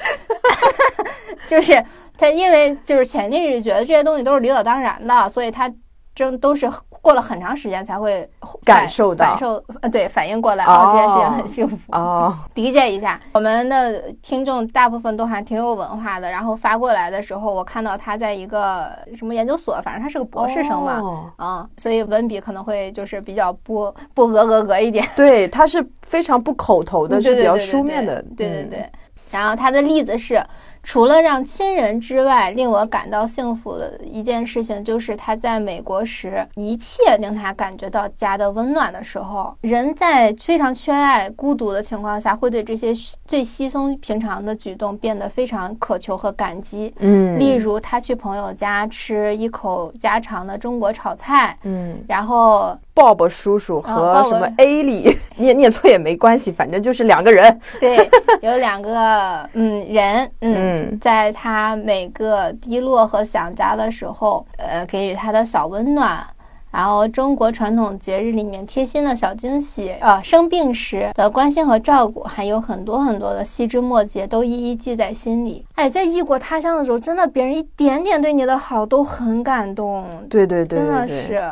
[1.48, 1.84] 就是
[2.16, 5.72] 他，因为就是潜意识觉得这些东西都是理所当然的，所以他
[6.18, 6.68] 真都是
[7.00, 8.28] 过了很长时间才会
[8.64, 11.76] 感受到感受呃对反应过来哦哦，这件事情很幸福。
[11.92, 16.28] 哦，理解一下，我们的听众大部分都还挺有文化的。
[16.28, 25.08] 然后发过来的时候，我看到他在一个什么研究所，反正他是个博士生嘛，哦嗯，所以文笔可能会就是比较不不鹅鹅鹅一点。
[25.14, 28.20] 对，他是非常不口头的，是比较书面的。
[28.20, 28.90] 嗯对对对。
[29.30, 30.42] 然后他的例子是，
[30.88, 42.94] 除了让亲人之外，令我感到幸福的一件事情，就是他在美国时，一切令他感觉到家的温暖的时候，人在非常缺爱、孤独的情况下，会对这些
[43.26, 46.94] 最稀松平常的举动变得非常渴求和感激。
[47.00, 57.60] 嗯，例如，他去朋友家吃一口家常的中国炒菜，嗯，然后鲍勃叔叔和什么 A 里，念念错也没关系，反正就是两个人。
[57.78, 57.94] 对，
[58.40, 66.26] 有两个嗯人，嗯，嗯在他每个低落和想家的时候，呃，给予他的小温暖。
[66.70, 75.64] 然后，中国传统节日里面贴心的小惊喜，呃，生病时的关心和照顾，还有很多很多的细枝末节，都一一记在心里。
[75.76, 81.08] 哎，在异国他乡的时候，真的别人一点点对你的好都很感动，对对对真的。
[81.08, 81.42] 是。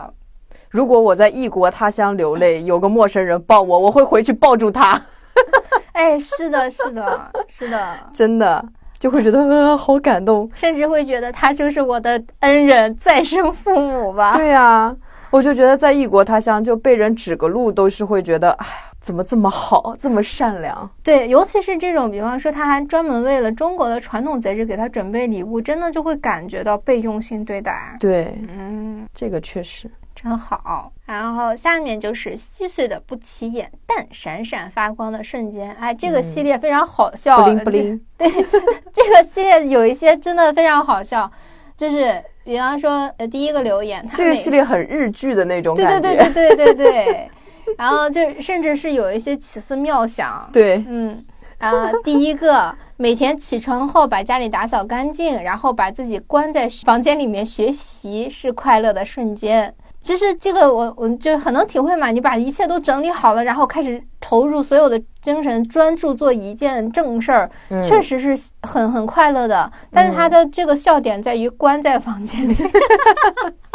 [0.69, 5.01] 如果我在异国他乡流泪，有个陌生人抱我，我会回去抱住他，
[5.93, 7.99] 哎，是的，是的，是的。
[8.13, 8.63] 真的
[8.99, 10.51] 就会觉得 呃好感动。
[10.55, 14.37] 甚至会觉得他就是我的恩人、再生父母吧。
[14.37, 14.95] 对呀、
[15.31, 20.89] 我就觉得在异国他乡就被人指个路，都是会觉得，哎呀，怎么这么好，这么善良？
[21.03, 27.97] 对，尤其是这种，比方说他还专门为了中国的传统节日给他准备礼物，真的就会感觉到被用心对待。
[28.01, 29.91] 对，嗯，这个确实。
[30.17, 30.91] 真好。
[31.05, 35.73] 然后下面就是细碎的不起眼，但闪闪发光的瞬间。
[35.75, 37.43] 哎，这个系列非常好笑。
[37.45, 38.29] 不灵不灵， 对，
[38.93, 41.31] 这个系列有一些真的非常好笑，
[41.77, 46.09] 就是比方说，呃，第一个留言，他这个系列很日剧的那种对感觉。
[46.09, 47.31] 对对对对对对，
[47.77, 51.25] 然后就甚至是有一些奇思妙想，对嗯，
[51.59, 59.73] 呃，第一个每天起床后把家里打扫干净，然后把自己关在房间里面学习，是快乐的瞬间。
[60.07, 67.51] 其实这个我我就很能体会嘛，你把一切都整理好了，然后开始投入所有的精神，专注做一件正事儿，
[67.85, 69.69] 确实是很很快乐的。
[69.91, 72.55] 但是他的这个笑点在于关在房间里，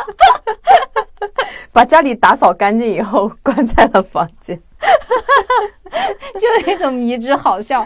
[1.74, 4.58] 把家里打扫干净以后关在了房间，
[6.40, 7.86] 就有一种迷之好笑。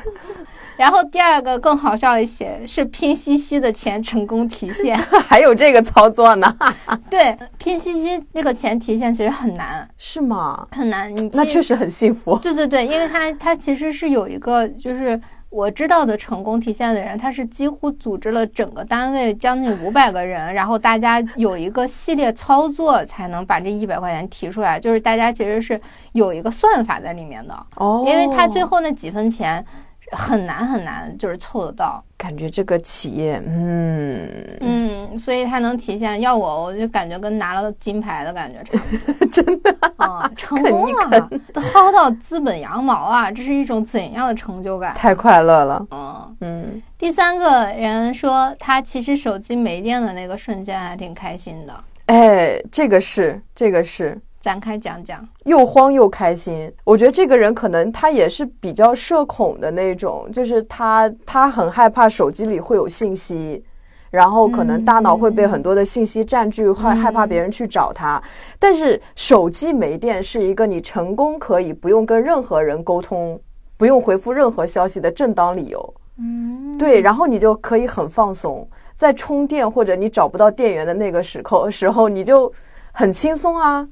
[0.78, 6.56] 然后第二个更好笑一些，是拼夕夕的钱成功提现， 还有这个操作呢？
[7.10, 10.68] 对，拼夕夕那个钱提现其实很难，是吗？
[10.72, 12.38] 很难，你那确实很幸福。
[12.40, 25.80] 对对对，因为他他其实是有一个，就是我知道的成功提现的人，他是几乎组织了整个单位将近五百个人，然后大家有一个系列操作才能把这一百块钱提出来，就是大家其实是
[26.12, 29.66] 有一个算法在里面的哦，因为他最后那几分钱。
[30.12, 32.04] 很难很难，就是凑得到。
[32.18, 36.20] 感觉这个企业，嗯嗯，所以它能体现。
[36.22, 39.28] 要我，我就感觉跟拿了金牌的感觉差不多。
[39.30, 43.30] 真的啊，成 功了，薅到资本羊毛啊！
[43.30, 44.96] 这是一种怎样的成就感？
[44.96, 45.86] 太快乐了。
[45.92, 46.82] 嗯嗯。
[46.98, 51.74] 第三个人说，他其实手机没电的那个瞬间还挺开心的。
[52.08, 54.20] 哎，这个是，这个是。
[54.46, 56.72] 展开讲讲，又慌又开心。
[56.84, 63.66] 我觉得这个人可能他也是比较社恐的那种，就是他他很害怕手机里会有信息，
[64.12, 68.22] 然后可能大脑会被很多的信息占据，害害怕别人去找他。
[68.60, 73.42] 但是手机没电是一个你成功可以不用跟任何人沟通，
[73.78, 75.94] 不用回复任何消息的正当理由。
[76.20, 82.54] 嗯，对，然后你就可以很放松，在充电或者你找不到电源的那个时候时候，你就
[82.92, 83.88] 很轻松啊。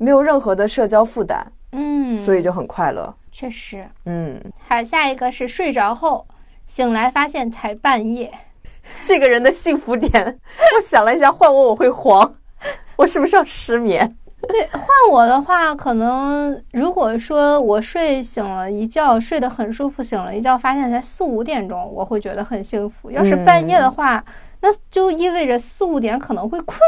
[0.00, 3.14] 没有任何的社交负担，嗯，所以就很快乐。
[3.30, 4.40] 确实，嗯。
[4.66, 6.26] 好，下一个是睡着后
[6.64, 8.32] 醒来发现才半夜，
[9.04, 10.38] 这个人的幸福点，
[10.74, 12.34] 我想了一下，换我我会慌，
[12.96, 14.16] 我是不是要失眠？
[14.48, 23.10] 对，换我的话，可能如果说我睡醒了一觉，睡得很舒服，醒了一觉发现才四五点钟，我会觉得很幸福。
[23.10, 24.24] 要是半夜的话，
[24.62, 26.78] 那就意味着四五点可能会困。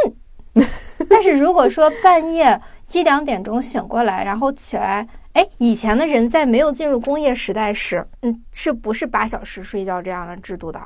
[1.09, 2.61] 但是如果说半夜，
[2.93, 10.81] 一两点钟醒过来，然后起来，哎，以前的人在没有进入工业时代时，嗯，是不是八小时睡觉这样的制度的？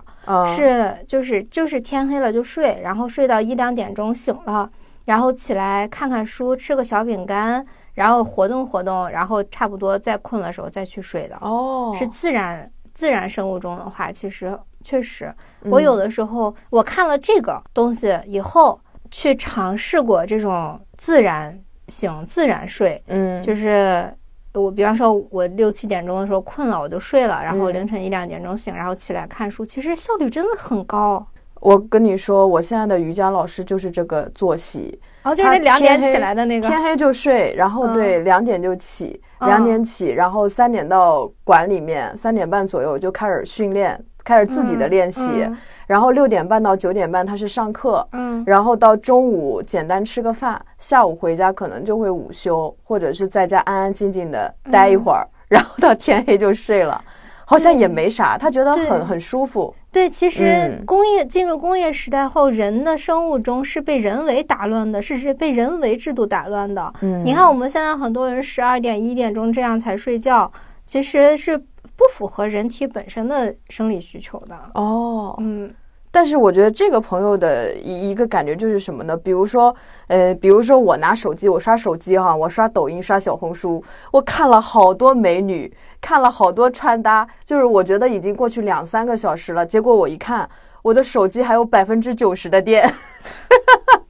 [0.55, 4.71] 是，就是就是天黑了就睡，然后睡到一两点钟醒了，
[5.05, 11.37] 然后起来看看书，吃个小饼干，然后活动活动，然后差不多再困的时候再去睡的。
[11.41, 21.61] 哦，是自然自然生物钟的话，其实确实，我有的时候我看了这个东西以后，去尝试过这种自然。
[21.89, 24.13] 醒自然睡，嗯，就是
[24.55, 31.27] 我，比方说，我六七点钟的时候困了，我就睡了，然后凌晨一两点钟醒，然后起来看书，其实效率真的很高。
[31.61, 43.99] 我跟你说，我现在的瑜伽老师就是这个作息，哦，就是两点起来的那个，天黑就睡，然后对两点就起，两点起，然后三点到馆里面，三点半左右就开始训练。
[44.27, 45.49] 开始自己的练习，
[45.87, 57.01] 然后六点半到九点半他是上课，嗯，然后到中午简单吃个饭，下午回家可能就会午休，或者是在家安安静静的待一会儿，然后到天黑就睡了，
[57.45, 59.73] 好像也没啥，他觉得很很舒服。
[59.93, 66.93] 对，其实工业进入工业时代后，人的生物钟是被人为打乱的，是被人为制度打乱的。
[67.03, 70.51] 嗯，你看我们现在很多人十二点一点钟这样才睡觉，
[70.85, 71.63] 其实是。
[71.97, 75.75] 不符合人体本身的生理需求的哦，嗯，
[76.11, 79.17] 但是我觉得这个朋友的一一个感觉就是什么呢？
[79.17, 79.75] 比如说，
[80.09, 83.83] 呃，比如说我拿手机，我刷手机哈，我刷抖音、刷小红书，
[84.13, 90.49] 我看了好多美女，看了好多穿搭，就是我觉得已经过去两三个小时了，结果我一看，
[90.83, 92.93] 我的手机还有百分之九十的电，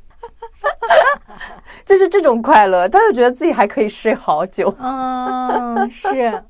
[1.87, 6.43] 就是这种快乐，他就觉得自己还可以睡好久，嗯，是。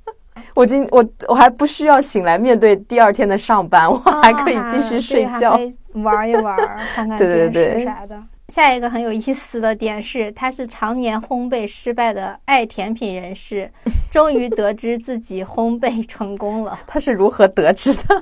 [0.56, 5.60] 我今我我还不需要醒来面对第二天的上班，我还可以继续睡觉，
[6.02, 6.56] 玩一玩，
[6.94, 8.18] 看 看电视啥的。
[8.48, 13.70] 下一个很有意思的点是，他是常年烘焙失败的爱甜品人士，
[14.10, 16.78] 终于得知自己烘焙成功了。
[16.86, 18.02] 他是如何得知的？
[18.06, 18.16] 对，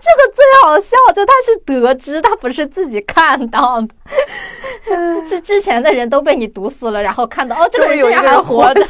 [0.00, 3.88] 这个最好笑，就他是得知，他不是自己看到的，
[5.24, 8.82] 是之前的人都被你毒死了，然后看到哦，这个人竟然还活着。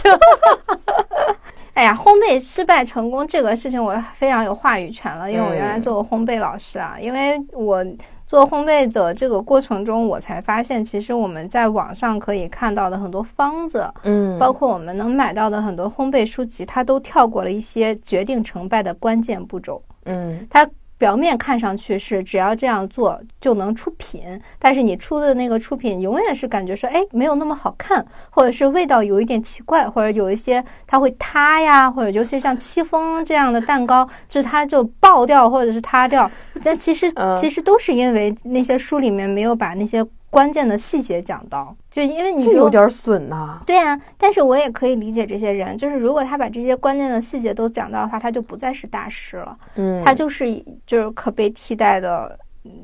[1.75, 6.97] 哎呀，烘焙失败成功这个事情，我非常有话语权了，因为我原来做过烘焙老师啊。
[7.01, 7.85] 因为我
[8.27, 19.83] 做烘焙的这个过程中，我才发现，其实我们在网上可以看到的很多方子，嗯，包括我们能买到的很多烘焙书籍，它都跳过了一些决定成败的关键步骤。
[20.05, 20.67] 嗯，它。
[20.97, 36.31] 表面看上去是只要这样做就能出品，但是你出的那个出品永远是感觉说，哎，没有那么好看，或者是味道有一点奇怪，或者有一些它会塌呀，或者尤其是像戚风这样的蛋糕，就是它就爆掉或者是塌掉。
[36.63, 40.05] 但其实 其实都是因为那些书里面没有把那些。
[40.31, 43.61] 关键的细节讲到，就因为你这有点损呐。
[43.65, 49.57] 对呀，但是我也可以理解这些人，就是如果他把这些关键的细节都讲到的话，他就不再是大师了。
[49.77, 50.45] 嗯，他就是
[50.85, 52.37] 就是可被替代的，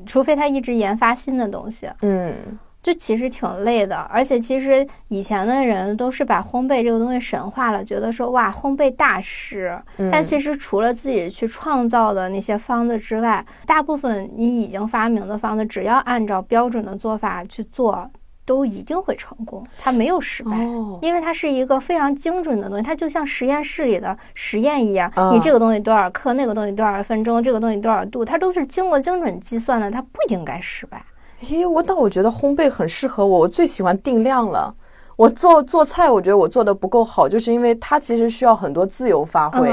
[0.05, 1.89] 除非他一直研发新的东西。
[2.03, 2.33] 嗯。
[2.81, 9.79] 就其实挺累的，而且其实以前的人都是把烘焙这个东西神化了，觉得说哇，烘焙大师。
[10.11, 18.09] 但其实除了自己去创造的那些方子之外，大部分你已经发明的方子，只要按照标准的做法去做，
[18.45, 20.57] 都一定会成功，它没有失败，
[21.01, 31.03] 因为它是一个非常精准的东西，它就像实验室里的实验一样，你这个东西多少克，那个东西多少分钟，这个东西多少度，它都是经过精准计算的，它不应该失败。
[31.43, 34.73] 咦，我倒我觉得烘焙很适合我，我最喜欢定量了。
[35.15, 39.71] 我做做菜，我觉得我做的不够好，就是因为它其实需要很多自由发挥，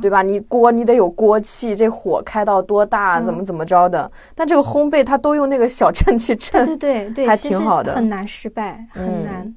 [0.00, 0.22] 对吧？
[0.22, 4.10] 你锅你得有锅气，这火开到多大，怎么怎么着的。
[4.34, 9.54] 但这个烘焙它都用那个小秤去称，对对对，还挺好的，很难失败，很难。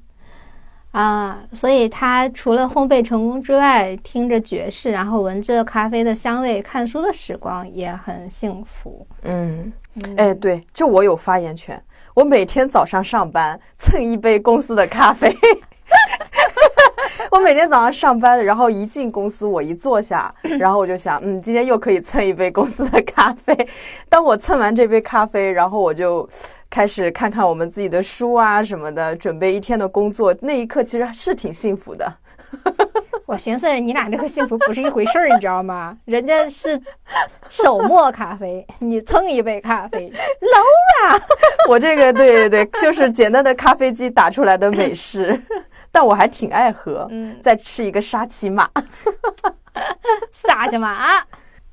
[0.92, 9.06] 啊，所以他除了烘焙成功之外，听着爵士，然后闻着咖啡的香味，看书的时光也很幸福。
[9.24, 9.70] 嗯，
[10.16, 11.82] 哎，对，就我有发言权。
[12.14, 15.36] 我每天早上上班蹭一杯公司的咖啡。
[17.30, 23.68] 我每天早上上班，然后一进公司，我一坐下，然后我就想，嗯，今天又可以蹭一杯公司的咖啡。
[24.08, 26.28] 当我蹭完这杯咖啡，然后我就。
[26.68, 32.12] 开始看看我们自己的书啊什么的，准备一天的工作，那一刻其实是挺幸福的。
[33.26, 35.96] 我寻思你俩这个幸福不是一回事儿，你知道吗？
[36.04, 36.80] 人家是
[37.50, 40.08] 手磨咖啡，你蹭一杯咖啡
[40.40, 41.20] ，low 啊！
[41.68, 45.42] 我这个对对对，就是简单的咖啡机打出来的美式，
[45.90, 47.08] 但我还挺爱喝。
[47.10, 48.70] 嗯，再吃一个沙琪玛，
[50.32, 51.20] 沙琪玛。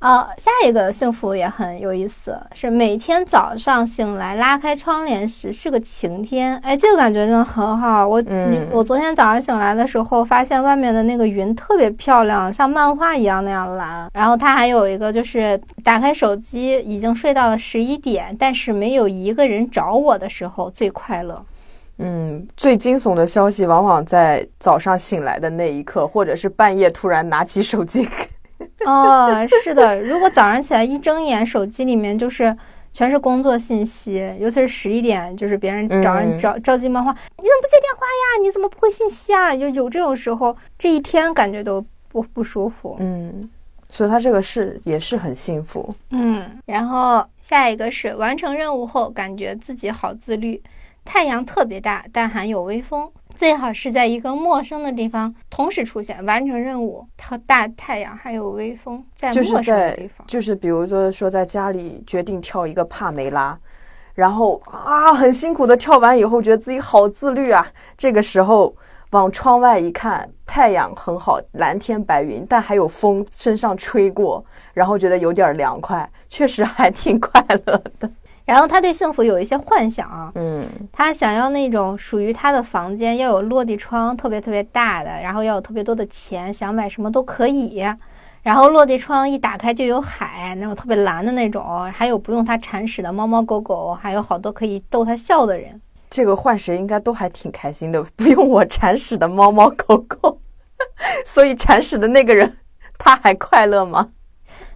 [0.03, 6.57] 呃，下一个幸福也很有意思，是每天早上醒来拉开窗帘时是个晴天。
[6.57, 8.05] 哎，这个感觉真的很好。
[8.05, 8.21] 我
[8.69, 14.09] 我昨天早上醒来的时候，发现外面的那个云特别漂亮，像漫画一样那样蓝。
[14.13, 21.41] 然后它还有一个就是打开手机，已经睡到了十一点，但是没有一个人找我的时候最快乐。
[21.99, 28.05] 嗯，最惊悚的消息往往在早上醒来的那一刻，或者是半夜突然拿起手机。
[28.85, 32.55] 哦，是的，如果早上起来一睁眼，手机里面就是
[32.91, 38.41] 全是工作信息，尤其是十一点，就是别人找人着着急忙慌，你怎么不接电话呀？
[38.41, 39.55] 你怎么不回信息啊？
[39.55, 42.95] 就有这种时候，这一天感觉都不不舒服。
[42.99, 43.49] 嗯，
[43.89, 45.93] 所以他这个是也是很幸福。
[46.11, 50.61] 嗯，然后下一个是完成任务后，感觉自己好自律，
[51.03, 53.09] 太阳特别大，但还有微风。
[53.35, 57.07] 最好是在一个陌生的地方同时出现，完成任务。
[57.21, 63.57] 和大太阳还有微风，在陌生的地方，就是比如说说在家里决定跳一个帕梅拉，
[64.13, 67.65] 然后啊很辛苦的跳完以后，觉得自己好自律啊。
[67.97, 68.75] 这个时候
[69.11, 78.11] 往窗外一看，太阳很好，蓝天白云，但还有风身上吹过，然后觉得有点凉快，确实还挺快乐的。
[78.45, 87.83] 然后他对幸福有一些幻想，嗯，他想要那种属于他的房间，要有落地窗，特别特别大的，然后要有特别多的钱，想买什么都可以。
[88.41, 95.79] 然后落地窗一打开就有海，那种特别蓝的那种，还有不用他铲屎的猫猫狗狗，还有好多可以逗他笑的人。
[96.09, 100.37] 这个换谁应该都还挺开心的，不用我铲屎的猫猫狗狗，
[101.25, 102.57] 所以铲屎的那个人
[102.97, 104.09] 他还快乐吗？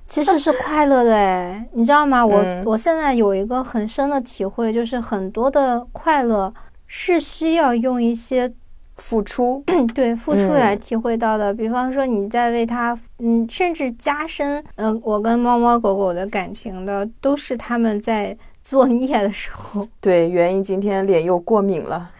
[0.07, 2.25] 其实是快乐的哎，你知道吗？
[2.25, 6.53] 我我现在有一个很深的体会，就是很多的快乐
[6.87, 8.51] 是需要用一些
[8.95, 9.61] 付出，
[9.93, 11.53] 对付出来体会到的。
[11.53, 19.85] 比方说你在为他，嗯，甚至加深，嗯，我跟猫猫狗狗的感情的，都是他们在作孽的时候。
[19.99, 22.11] 对，原因今天脸又过敏了。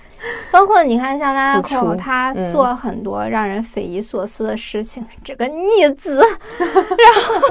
[0.51, 6.17] 包括你看，像拉拉口，他做很多让人匪夷所思的事情，这个逆子。
[6.57, 6.63] 然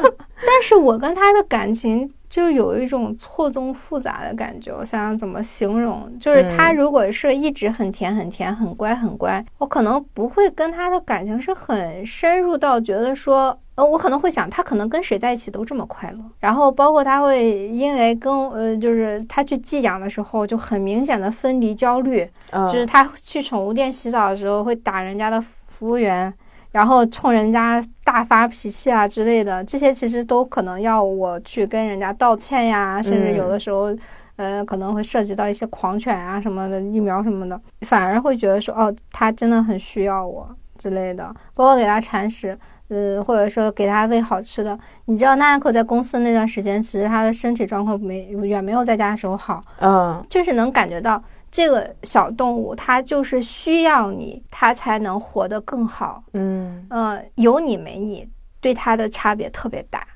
[0.02, 0.14] 后，
[0.44, 4.70] 但是我跟他的感情就有一种错综复杂的感觉。
[4.72, 13.58] 我想想怎么形容，就是他如果是一直很甜很甜很乖很乖，我可能不会跟他的感情是很深入到觉得说。
[13.76, 16.18] 呃，我可能会想，他可能跟谁在一起都这么快乐。
[16.40, 22.26] 然后包括他会因为跟呃，就是他去寄养的时候，就很明显的分离焦虑。
[22.52, 26.32] 嗯，就是他去宠物店洗澡的时候会打人家的服务员，
[26.70, 29.64] 然后冲人家大发脾气啊之类的。
[29.64, 33.92] 这些其实都可能要我去跟人家道歉呀，甚至有的时候，
[34.36, 40.48] 呃，可能会涉及到一些狂犬啊什么的疫苗什么的，反而会觉得说，哦，他真的很需要我
[40.78, 42.56] 之类的，包括给他铲屎。
[42.88, 51.20] 呃，或者说给他喂好吃的，你知道，娜可在公司那段时间，其实他的身体状况没远没有在家的时候好，嗯，就是能感觉到
[51.56, 58.28] 这个小动物它就是需要你，它才能活得更好，嗯，呃，有你没你，
[58.60, 60.06] 对它的差别特别大。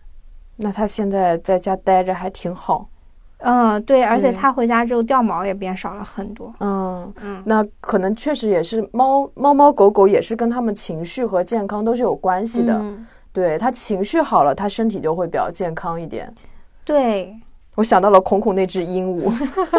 [0.57, 2.87] 那它现在在家待着还挺好。
[3.39, 6.53] 嗯，对，而且它回家之后掉毛也变少了很多。
[6.61, 12.85] 嗯嗯，那可能确实也是猫猫猫狗狗也是跟它们情绪和健康都是有关系的。
[13.33, 16.31] 对，它情绪好了，它身体就会比较健康一点。
[16.85, 17.35] 对，
[17.81, 19.33] 我想到了孔孔那只鹦鹉。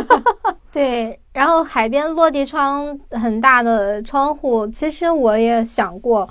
[0.73, 6.27] 对，然后海边落地窗很大的窗户，其实我也想过，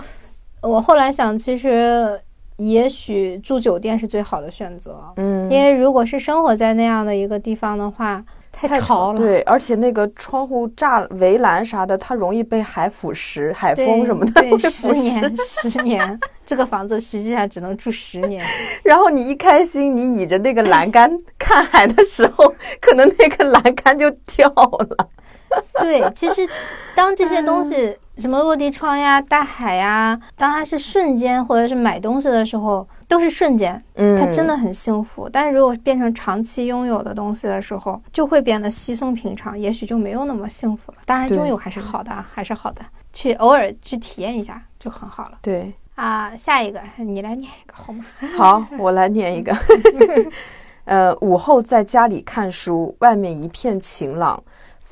[0.62, 2.20] 我后来想，其实。
[2.60, 8.22] 也许住酒店是最好的选择，嗯，因为如果是生活在那样的一个地方的话，
[8.68, 9.18] 太潮了。
[9.18, 18.44] 对，而且那个窗户栅围栏啥的，它容易被海腐蚀、海风什么的对，十年，十年，这个房子实际上只能住十年。
[18.84, 25.08] 然后你一开心，你倚着那个栏杆 看海的时候，可能那个栏杆就掉了。
[25.80, 26.48] 对，其实
[26.94, 27.96] 当这些东西。
[28.18, 35.28] 什么落地窗呀、大海呀，当它是瞬间或者是买东西的时候，都是瞬间，嗯，他真的很幸福。
[35.28, 40.98] 但是如果变成长期拥有的东西的时候，就会变得稀松平常，也许就没有那么幸福了。
[41.04, 42.80] 当然，拥有还是好的，还是好的，
[43.12, 45.38] 去偶尔去体验一下就很好了。
[45.42, 48.04] 对啊，下一个你来念一个好吗？
[48.36, 49.52] 好，我来念一个。
[50.86, 54.40] 呃，午后在家里看书，外面一片晴朗。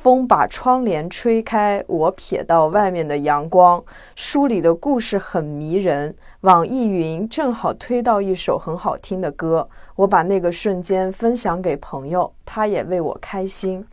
[0.01, 3.83] 风把窗帘吹开，我瞥到外面的阳光。
[4.15, 13.85] 书里的故事很迷人，网易云正好推到一首很好听的歌，我把那个瞬间分享给朋友，他也为我开心。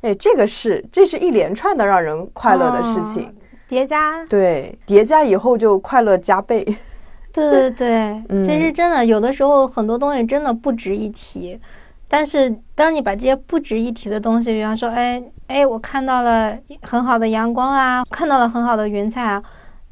[0.00, 3.32] 哎，这个是，这是一连串的让人快乐的事情，
[3.68, 6.64] 叠加，对，叠加以后就快乐加倍。
[7.32, 11.60] 对对对， 其实真的有的时候很多东西真的不值一提。
[12.16, 19.42] 但是，当你把这些不值一提的东西，比方说，哎哎，我看到了很好的阳光啊，看到了很好的云彩啊。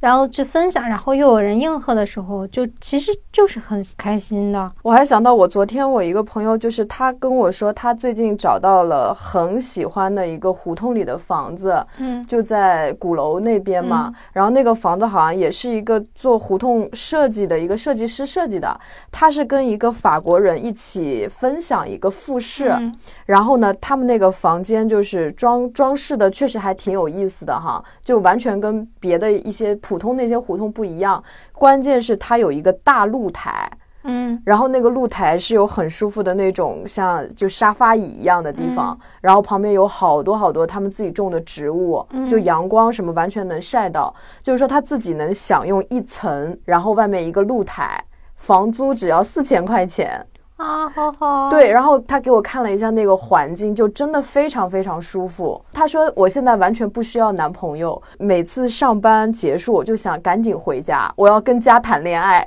[0.03, 4.69] 然后去分享，然后又有人应和的时候，就其实就是很开心的。
[4.83, 14.13] 我还想到，我昨天我一个朋友，就是他跟我说，他最近找到了很喜欢的一个胡同里的房子，嗯，就在鼓楼那边嘛。
[14.33, 18.77] 然后那个房子好像也是一个做胡同设计的一个设计师设计的，
[19.13, 22.77] 他是跟一个法国人一起分享一个复式。
[23.25, 29.79] 然后呢，他们那个房间就是装装饰的，确实还挺有意思的哈，就完全跟别的一些。
[29.93, 31.23] 普通那些胡同不一样，
[31.53, 33.71] 关键是它有一个大露台，
[34.05, 48.03] 嗯，然后那个露台是有很舒服的那种像就沙发椅一样的地方，然后旁边有好多好多他们自己种的植物，就阳光什么完全能晒到，就是说他自己能享用一层，然后外面一个露台，
[48.35, 50.27] 房租只要四千块钱。
[50.63, 51.51] 啊，好好。
[51.51, 55.61] 对，然后他给我看了一下那个环境，就真的非常非常舒服。
[55.73, 62.45] 他说我现在完全不需要男朋友，每次上班结束我就想赶紧回家，我要跟家谈恋爱。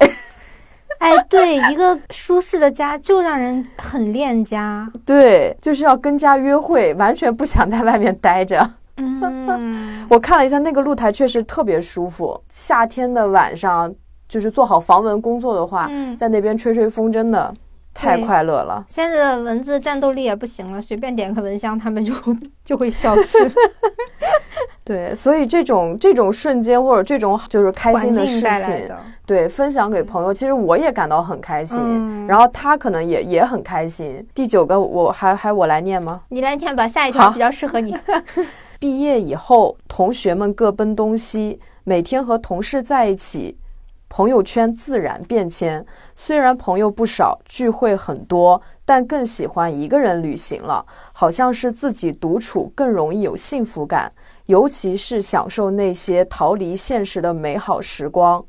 [1.00, 4.90] 哎，对，一个舒适的家就让人很恋家。
[5.06, 8.68] 对，就是要跟家约会，完全不想在外面待着。
[8.96, 12.42] 嗯， 我看了一下那个露台，确实特别舒服。
[12.48, 13.94] 夏天的晚上，
[14.30, 17.54] 就是做好防蚊工作的话，在那边吹吹风，真的。
[17.96, 18.84] 太快乐了！
[18.90, 22.14] 现在的蚊子战斗力也不行了，随便点个蚊香，它们就
[22.66, 23.38] 就会消失。
[24.84, 28.88] 对，所以这种这种瞬间或者这种就是开心的事情，
[29.26, 34.24] 对，分享给朋友，其实我也感到很开心，然后他可能也也很开心。
[34.36, 36.22] 第九个，我还还我来念吗？
[36.30, 37.98] 你来念吧，下一条比较适合你。
[38.78, 43.58] 毕业以后，同学们各奔东西，每天和同事在一起。
[44.16, 45.86] 朋友圈自然变迁，
[46.16, 50.86] 虽然朋友不少，聚会很多，但更喜欢一个人旅行了。
[51.12, 54.10] 好像是自己独处更容易有幸福感，
[54.46, 58.42] 尤其是享受那些逃离现实的美好时光。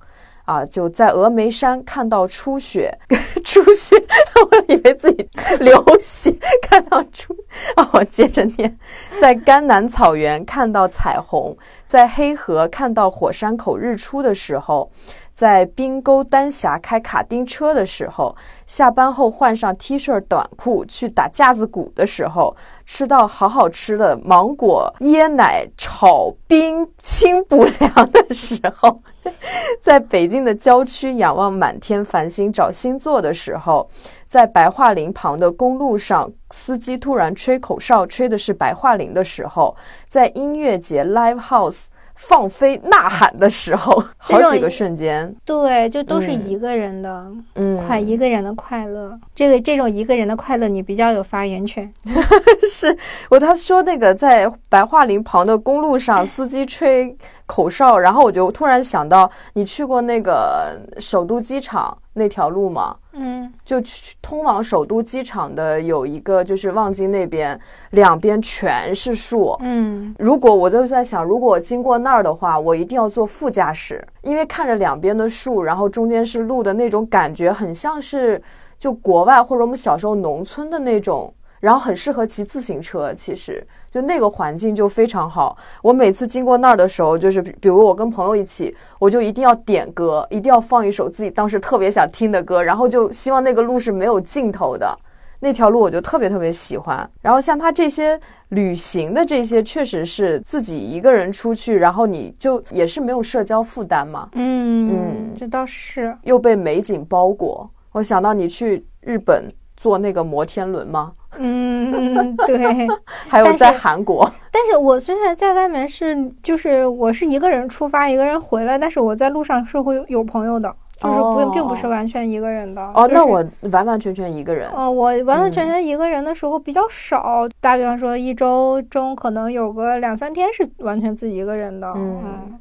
[0.44, 2.96] 啊，就在峨眉山看到初雪，
[3.44, 3.96] 初雪，
[4.48, 7.34] 我以为自己流血， 看到初。
[7.74, 8.78] 啊，我接着念，
[9.20, 11.56] 在甘南草原看到彩虹，
[11.88, 14.88] 在黑河看到火山口日出的时候。
[15.36, 18.34] 在冰沟丹霞开卡丁车的时候，
[18.66, 22.56] 下班后换上 T 恤短裤去打架子鼓的时候，
[22.86, 29.02] 吃到好好吃的芒果椰奶炒冰清补凉的时候，
[29.82, 33.90] 在北京的郊区仰望满天繁星找星座的时候，
[34.26, 39.76] 在白桦林旁的公路上，司机突然吹口哨，吹的是白桦林的时候，
[40.08, 41.88] 在音乐节 live house。
[42.16, 49.18] 放飞呐喊的时候， 好几个瞬间，对，就都是一个人的，嗯，快一个人的快乐。
[49.34, 51.92] 这个这种一个人的快乐，你比较有发言权。
[52.70, 52.96] 是
[53.28, 57.14] 我他说那个在白桦林旁的公路上，司机吹
[57.46, 62.96] 口哨，然后我就突然想到，你去过那个首都机场那条路吗？
[63.12, 67.58] 嗯，就去通往首都机场的有一个，就是望京那边，
[67.90, 69.56] 两边全是树。
[69.60, 78.42] 嗯，如果我就在想，如果经过那儿的话，我一定要坐副驾驶，因为看着两边的树，然后中间是路的那种感觉，很像是
[78.78, 81.32] 就国外或者我们小时候农村的那种。
[81.66, 85.58] 然后很适合骑自行车，其实就那个环境就非常好。
[85.82, 94.96] 我每次经过那儿的时候，就是比如我跟朋友一起，我就一定要点歌，一定要放一首自己当时特别想听的歌，然后就希望那个路是没有尽头的，
[95.40, 97.10] 那条路我就特别特别喜欢。
[97.20, 98.16] 然后像他这些
[98.50, 104.28] 旅行的这些，确实是自己一个人出去，然后你就也是没有社交负担嘛。
[104.34, 106.16] 嗯嗯，这倒是。
[106.22, 111.12] 又被美景包裹，我想到你去日本坐那个摩天轮吗？
[111.38, 112.88] 嗯，对，
[113.28, 122.82] 还有在韩国，但是我虽然在外面是，就是我是一个人出发，一个人回来，但是我在路上是会有朋友的，就是不并不是完全一个人的。
[122.94, 124.68] 哦，那我完完全全一个人。
[124.70, 131.92] 哦，我完完全全一个人的时候比较少，打比方说一周中可能有个两三天是完全自己一个人的。
[131.94, 132.58] 嗯，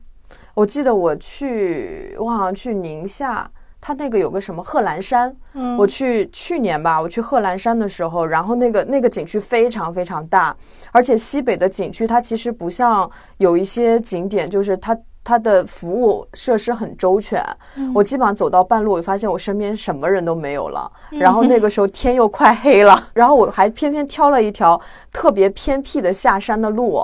[0.54, 3.50] 我记得我去，我好像去宁夏。
[3.88, 5.32] 它那个有个什么贺兰山，
[5.78, 10.58] 我去去年吧，我去贺兰山的时候，然后那个那个景区非常非常大，
[10.92, 13.08] 而且西北的景区它其实不像
[13.38, 14.98] 有一些景点，就是它。
[15.26, 17.44] 它的服务设施很周全，
[17.96, 20.90] 我基本上走到半路，我发现我身边什么人都没有了。
[21.10, 24.80] 然后那个时候天又快黑了， 然后我还偏偏挑了一条
[25.12, 27.04] 特别偏僻的下山的路。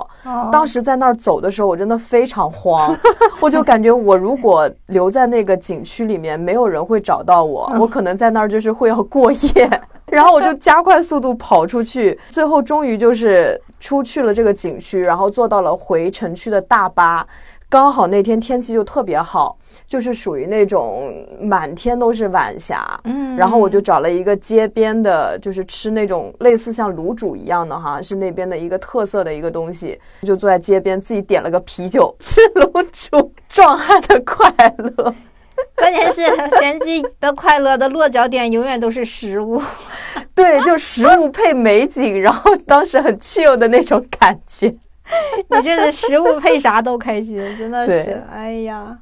[0.52, 2.96] 当时在那儿走的时候，我真的非常慌，
[3.42, 9.82] 我就感觉我如果留在那个景区里面，没有人会找到我，我可能在那儿就是会要过夜。
[10.12, 17.26] 然后我就加快速度跑出去，最后终于就是出去了这个景区，然后坐到了回城区的大巴。
[17.70, 19.56] 刚好那天天气就特别好，
[19.86, 21.10] 就是属于那种
[21.40, 22.86] 满天都是晚霞。
[23.04, 35.14] 嗯，然后我就找了一个街边的，就是吃那种类似像卤煮一样的哈，是那边的一个特色的一个东西，就坐在街边自己点了个啤酒 吃卤煮，壮汉的快乐。
[35.76, 36.24] 关键是
[36.58, 39.62] 玄机的快乐的落脚点永远都是食物，
[40.34, 44.74] 对，就食物配美景，然后当时很 chill 的那种感觉。
[45.50, 48.96] 你这是食物配啥都开心，真的是，哎呀，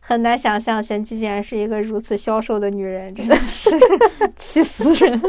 [0.00, 3.70] 很难想象玄机竟然是一个如此消瘦的女人，真的是
[4.36, 5.20] 气死人。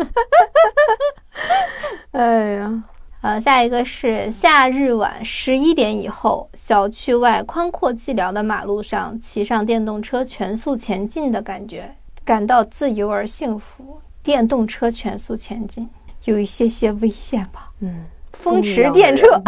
[2.12, 2.84] 哎呀，
[3.26, 14.00] 呃，下一个是夏日晚十一点以后，小区外宽阔寂寥的马路上，骑上电动车全速前进的感觉，感到自由而幸福。
[14.22, 15.90] 电动车全速前进，
[16.26, 17.72] 有一些些危险吧？
[17.80, 18.06] 嗯。
[18.32, 19.42] 风驰电掣，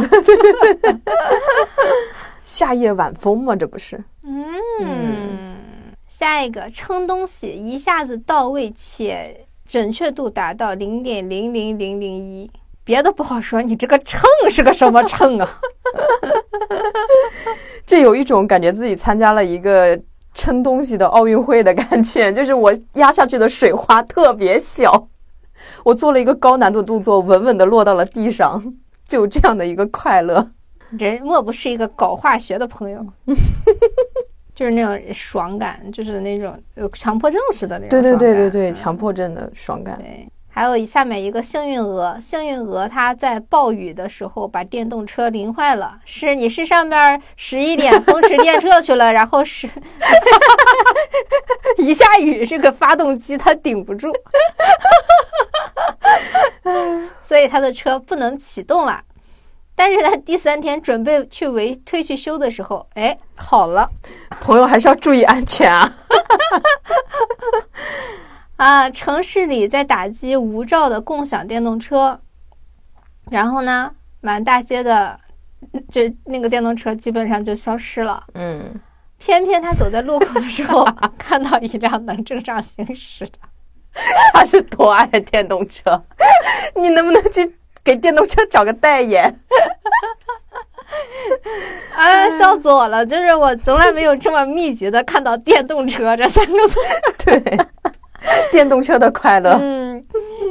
[2.41, 4.03] 夏夜晚风吗，这不是？
[4.25, 5.55] 嗯，
[6.07, 12.49] 下一个称东西一下子到位且准确度达到零点零零零零一，
[12.87, 15.59] 别的不好说，你这个秤是个什么秤啊？
[17.85, 19.99] 这有一种感觉自己参加了一个
[20.33, 25.09] 称东西的奥运会的感觉，就是我压下去的水花特别小。
[25.83, 28.73] 我做了一个高难度动作，稳稳的落到了地上，
[29.05, 30.51] 就这样的一个快乐。
[30.91, 33.05] 人莫不是一个搞化学的朋友？
[34.55, 37.89] 就是那种爽感，就是那种有强迫症似的那种。
[37.89, 39.97] 对对对对对，强迫症的爽感。
[39.97, 40.29] 对。
[40.57, 45.99] 还有下面一个幸运鹅，幸运鹅它在暴雨的时候把电动车淋坏了。
[46.03, 49.69] 是你是上边十一点风驰电掣去了， 然后是
[51.77, 54.11] 一下雨，这个发动机它顶不住，
[57.23, 58.99] 所以他的车不能启动了。
[59.75, 63.87] 但是他第三天准备去维推去修的时候，哎，好了。
[64.41, 65.93] 朋友还是要注意安全啊。
[68.57, 72.19] 啊，城市里在打击无照的共享电动车，
[73.29, 73.91] 然后呢，
[74.21, 75.19] 满大街的，
[75.89, 78.23] 就那个电动车基本上就消失了。
[78.33, 78.73] 嗯，
[79.19, 80.83] 偏偏他走在路口的时候，
[81.17, 83.37] 看到一辆能正常行驶的。
[84.33, 86.03] 他是多爱电动车，
[86.75, 89.39] 你能不能去给电动车找个代言？
[91.95, 93.05] 啊，笑死我了！
[93.05, 96.79] 就是我从来没有这么密集的看到“电动车”这三个字。
[97.25, 97.57] 对，
[98.51, 99.57] 电动车的快乐。
[99.61, 100.03] 嗯，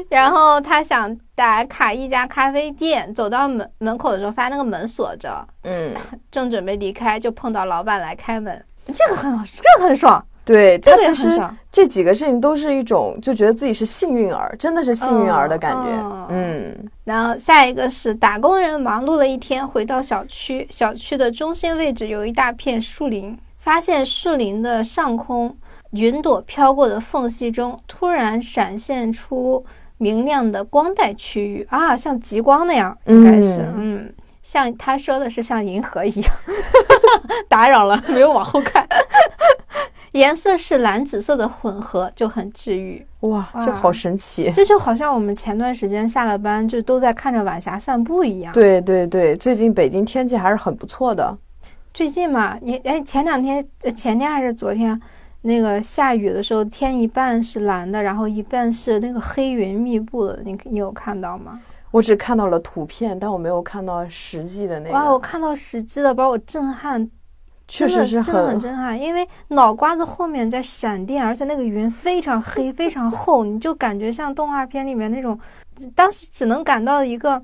[0.09, 5.93] 然后他想打卡一家咖啡店，走到门门口的时候，发现那个门锁着，嗯，
[6.31, 10.25] 正准备离开，就碰到老板来开门，这个很好，这个很爽。
[10.45, 15.91] 对他这也其实很爽这几个事情都是一种就觉得自己是幸运儿，真的是幸运儿的感觉。
[15.91, 16.89] 嗯嗯。
[17.03, 25.53] 然后下一个是打工人忙碌了一天，回到小区，小区的中心位置有一大片树林，发现树林的上空
[25.93, 29.65] 云朵飘过的缝隙中，突然闪现出
[29.99, 34.13] 明亮的光带区域啊，像极光那样，应该是，嗯，
[34.43, 36.31] 像他说的是像银河一样，
[37.49, 38.87] 打扰了，没有往后看。
[40.13, 43.07] 颜色是蓝紫色的混合，就很治愈。
[43.21, 44.51] 哇，这好神奇。
[44.51, 48.51] 这就好像我们前段时间下了班就都在看着晚霞散步一样。
[48.55, 51.37] 对对对，最近北京天气还是很不错的。
[51.93, 54.99] 最近嘛，你哎，前两天、呃前天还是昨天，
[55.43, 61.61] 那个下雨的时候，天一半是蓝的，然后一半是那个黑云密布的，你你有看到吗？
[61.93, 65.19] 我只看到了图片，但我没有看到实际的那哇，我。
[65.19, 67.09] 看到实际的，把我震撼，
[67.69, 75.39] 确实是真的真的很很震撼，因为脑瓜子后面在闪电，而且那个云非常黑、非常厚，你就感觉像动画片里面那种，
[75.95, 77.43] 当时只能感到一个，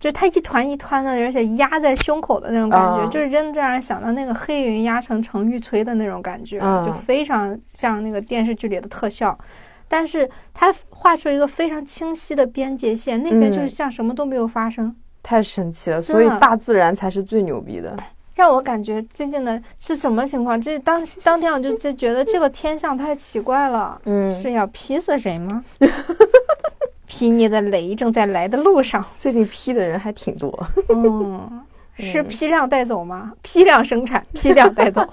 [0.00, 9.38] 就是它一团一团的，而且压在胸口的那种感觉，啊就是真的让人想到那个黑云压成程玉摧的那种感觉，嗯就非常像那个电视剧里的特效。
[9.86, 14.96] 但是它画出一个非常清晰的边界线，那边就是嗯像什么都没有发生。
[15.22, 17.94] 太神奇了，所以大自然才是最牛逼的。
[18.34, 20.58] 让我感觉最近的是什么情况？
[20.58, 25.62] 这当当天我就就觉得这个天象太奇怪了，嗯是要劈死谁吗？
[27.10, 30.66] 劈你的雷正在来的路上，最近批的人还挺多。
[30.90, 31.60] 嗯，
[31.98, 33.32] 是批量带走吗？
[33.42, 35.04] 批量生产， 批量带走。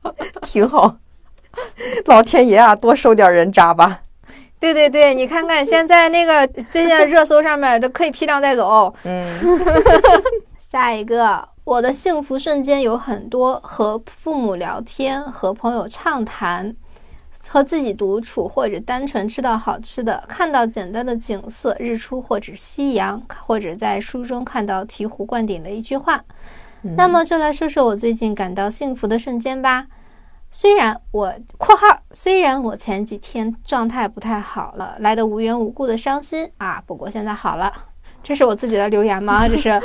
[0.42, 0.94] 挺好。
[2.04, 4.02] 老天爷啊，多收点人渣吧。
[4.60, 8.94] 对对对，你看看现在那个最近热搜上面都可以批量带走。
[9.04, 9.24] 嗯，
[10.58, 16.76] 下一个，我的幸福瞬间有很多：和父母聊天，和朋友畅谈，
[17.56, 26.22] 和自己独处，或者单纯吃到好吃的，看到简单的景色，日出或者夕阳，或者在书中看到醍醐灌顶的一句话。
[26.82, 29.86] 那么就来说说我最近感到幸福的瞬间吧。
[30.50, 37.72] 虽然我（括号）虽然我前几天状态不太好了，来的无缘无故的伤心啊，不过现在好了。
[38.26, 39.46] 这是我自己的留言吗？
[39.46, 39.80] 这是。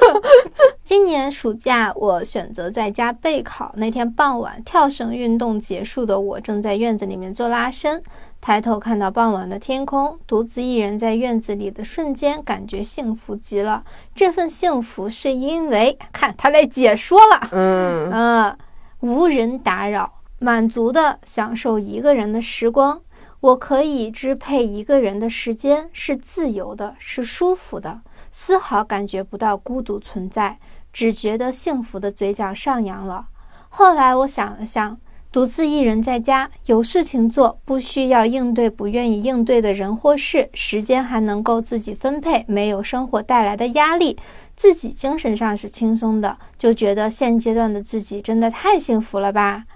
[0.82, 3.70] 今年暑假，我选择在家备考。
[3.76, 8.02] 那天傍晚，跳绳运动结束的我正在院子里面做拉伸，
[8.40, 13.84] 抬头看到傍晚的天空，独自一人在院子里的瞬间，感觉幸福极了。
[14.14, 18.58] 这份幸福是因为，看他来解说了，嗯，嗯，
[19.00, 23.02] 无人打扰，满足的享受一个人的时光。
[23.46, 28.00] 我可以支配一个人的时间，是自由的，是舒服的，
[28.32, 30.58] 丝毫感觉不到孤独存在，
[30.92, 33.26] 只觉得幸福的嘴角上扬了。
[33.68, 34.98] 后来我想了想，
[35.30, 44.18] 独自一人在家，有事情做，不需要应对不愿意应对的人或事，时间还能够自己分配，没有生活带来的压力，
[44.56, 49.66] 自己精神上是轻松的，就觉得现阶段的自己真的太幸福了吧。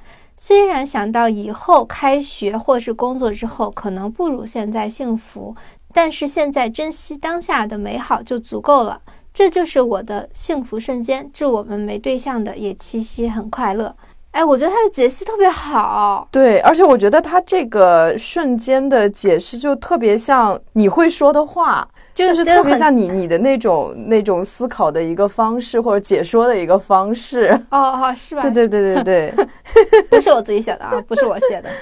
[0.43, 5.55] 虽然想到以后开学或是工作之后可能不如现在幸福，
[5.93, 9.03] 但是现在珍惜当下的美好就足够了。
[9.35, 11.29] 这就是我的幸福瞬间。
[11.31, 13.95] 祝我们没对象的也七夕很快乐。
[14.33, 16.29] 哎，我觉得他的解析特别好。
[16.31, 27.49] 对，而且我觉得他这个瞬间的解释就特别像你会说的话，就就是特别像你你的那种那种思考的一个方式或者解说的一个方式。
[27.71, 28.43] 哦哦，是吧？
[28.43, 29.03] 对对对对
[29.35, 29.47] 对，
[30.09, 31.69] 不是我自己写的啊，不是我写的。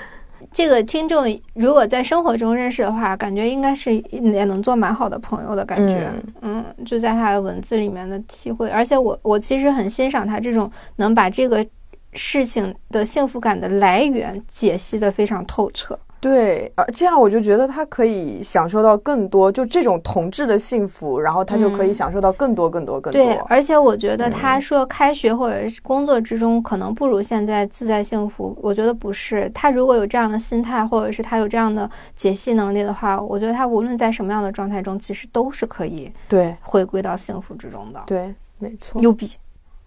[0.54, 1.24] 这个听众
[1.54, 6.10] 如果在生活中认识的话，感觉应该是也能做蛮好的朋友的感觉。
[6.40, 11.64] 嗯就在他的文字里面的体会，而且我我其实很欣赏他这种能把这个
[12.12, 15.98] 事情的幸福感的来源解析的非常透彻。
[16.20, 23.24] 对，而这样我就觉得他可以享受到更多，就这种同志的幸福，然后他就可以享受到更多、更多、更多。
[23.24, 29.48] 对，而且我觉得他说开学或者是工作之中可能不如现在自在幸福，我觉得不是。
[29.54, 38.02] 他如果有这样的心态，或者是他有这样的解析能力的话，我觉得他无论在什么样的状态中，其实都是可以对回归到幸福之中的。
[38.08, 39.00] 对，没错。
[39.00, 39.30] 牛逼！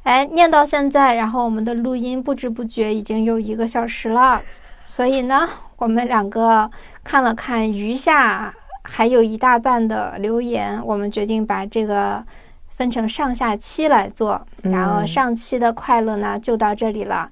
[0.04, 4.42] 哎，念到现在，然后我们的录音不知不觉已经有一个小时了，
[4.88, 5.48] 所以呢。
[5.78, 6.70] 我们两个
[7.04, 12.24] 看了看余下还有一大半的留言，我们决定把这个
[12.78, 14.40] 分成上下期来做。
[14.62, 17.28] 然后上期的快乐呢就到这里了，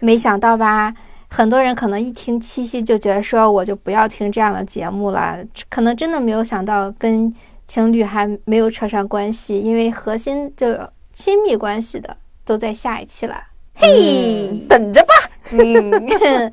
[0.00, 0.92] 没想到吧？
[1.30, 5.38] 很多人可能一听七夕就觉得说我就不要听这样的节目了，
[5.70, 7.34] 可能真的没有想到跟
[7.66, 10.78] 情侣还没有扯上关系，因为核心就
[11.14, 13.34] 亲密关系的都在下一期了。
[13.74, 15.14] 嘿，等着吧。
[15.52, 15.90] 嗯。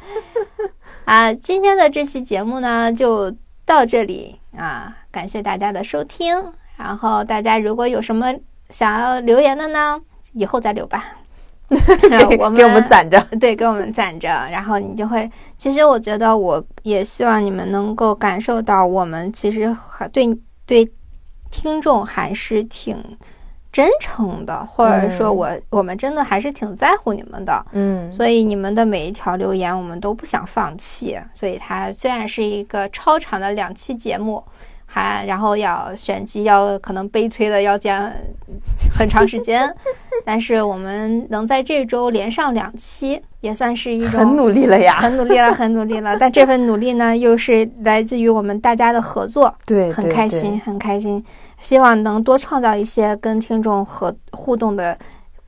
[1.05, 3.36] 啊，今天的这期节目呢就
[3.66, 6.53] 到这里啊，感谢大家的收听。
[6.78, 8.34] 然后大家如果有什么
[8.70, 9.99] 想要留言的呢，
[10.34, 11.18] 以后再留吧。
[12.39, 14.28] 我们给我们攒着，对，给我们攒着。
[14.51, 20.91] 然后你就会，其实我觉得，我也希望你们能够感受到，我们其实还对对
[21.49, 22.97] 听众还是挺。
[23.72, 31.18] 真诚的，或者说我我们真的还是挺在乎你们的，嗯，所以你们的每一条留言我们都不想放弃。
[31.34, 34.44] 所以它虽然是一个超长的两期节目，
[34.86, 37.96] 还然后要选机，要可能悲催的要剪
[38.94, 39.74] 很长时间，
[40.26, 46.18] 但是我们能在这周连上两期，也算是一种很努力了呀，很努力了，很努力了。
[46.18, 51.24] 但这份努力呢，又是来自于我们大家的合作， 对，很开心，很开心。
[51.60, 54.98] 希望能多创造一些跟听众和互动的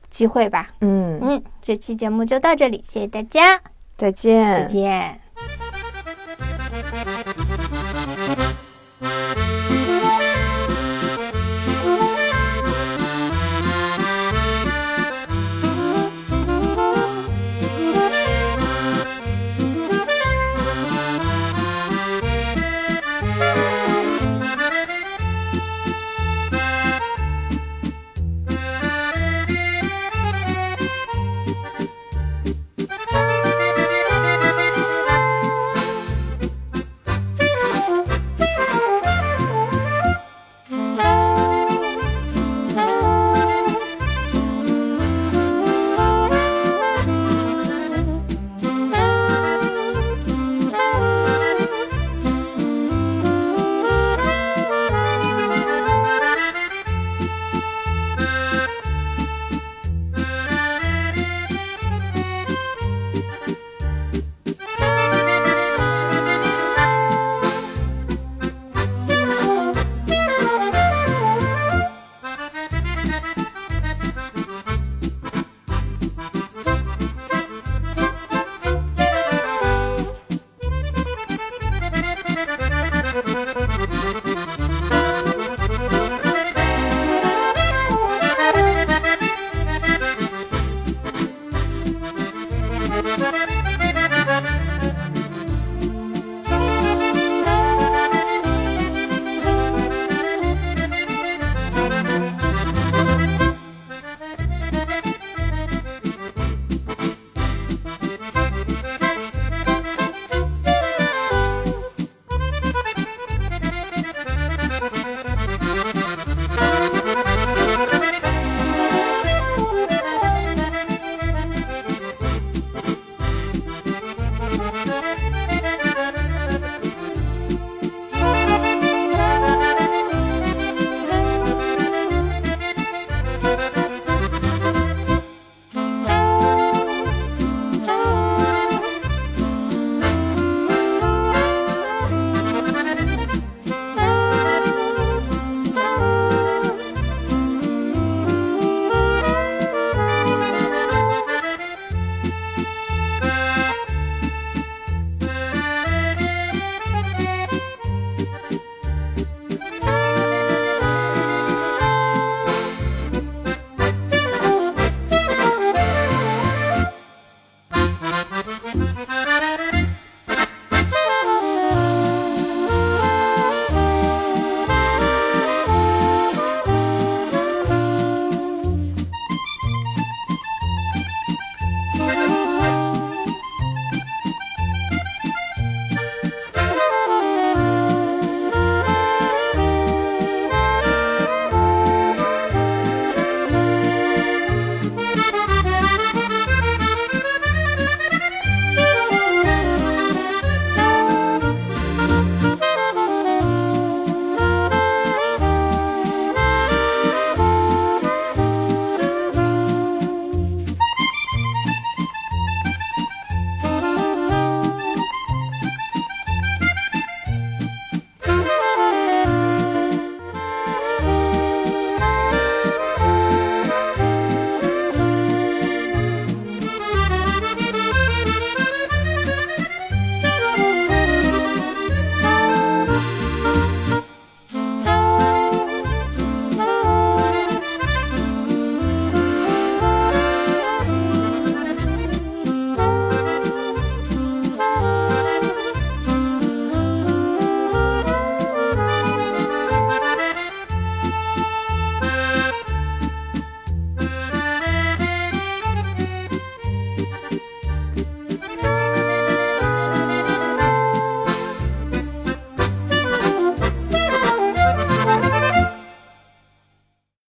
[0.08, 0.68] 机会吧。
[0.80, 3.60] 嗯嗯，这期节目就到这里，谢谢大家，
[3.96, 5.23] 再见，再见。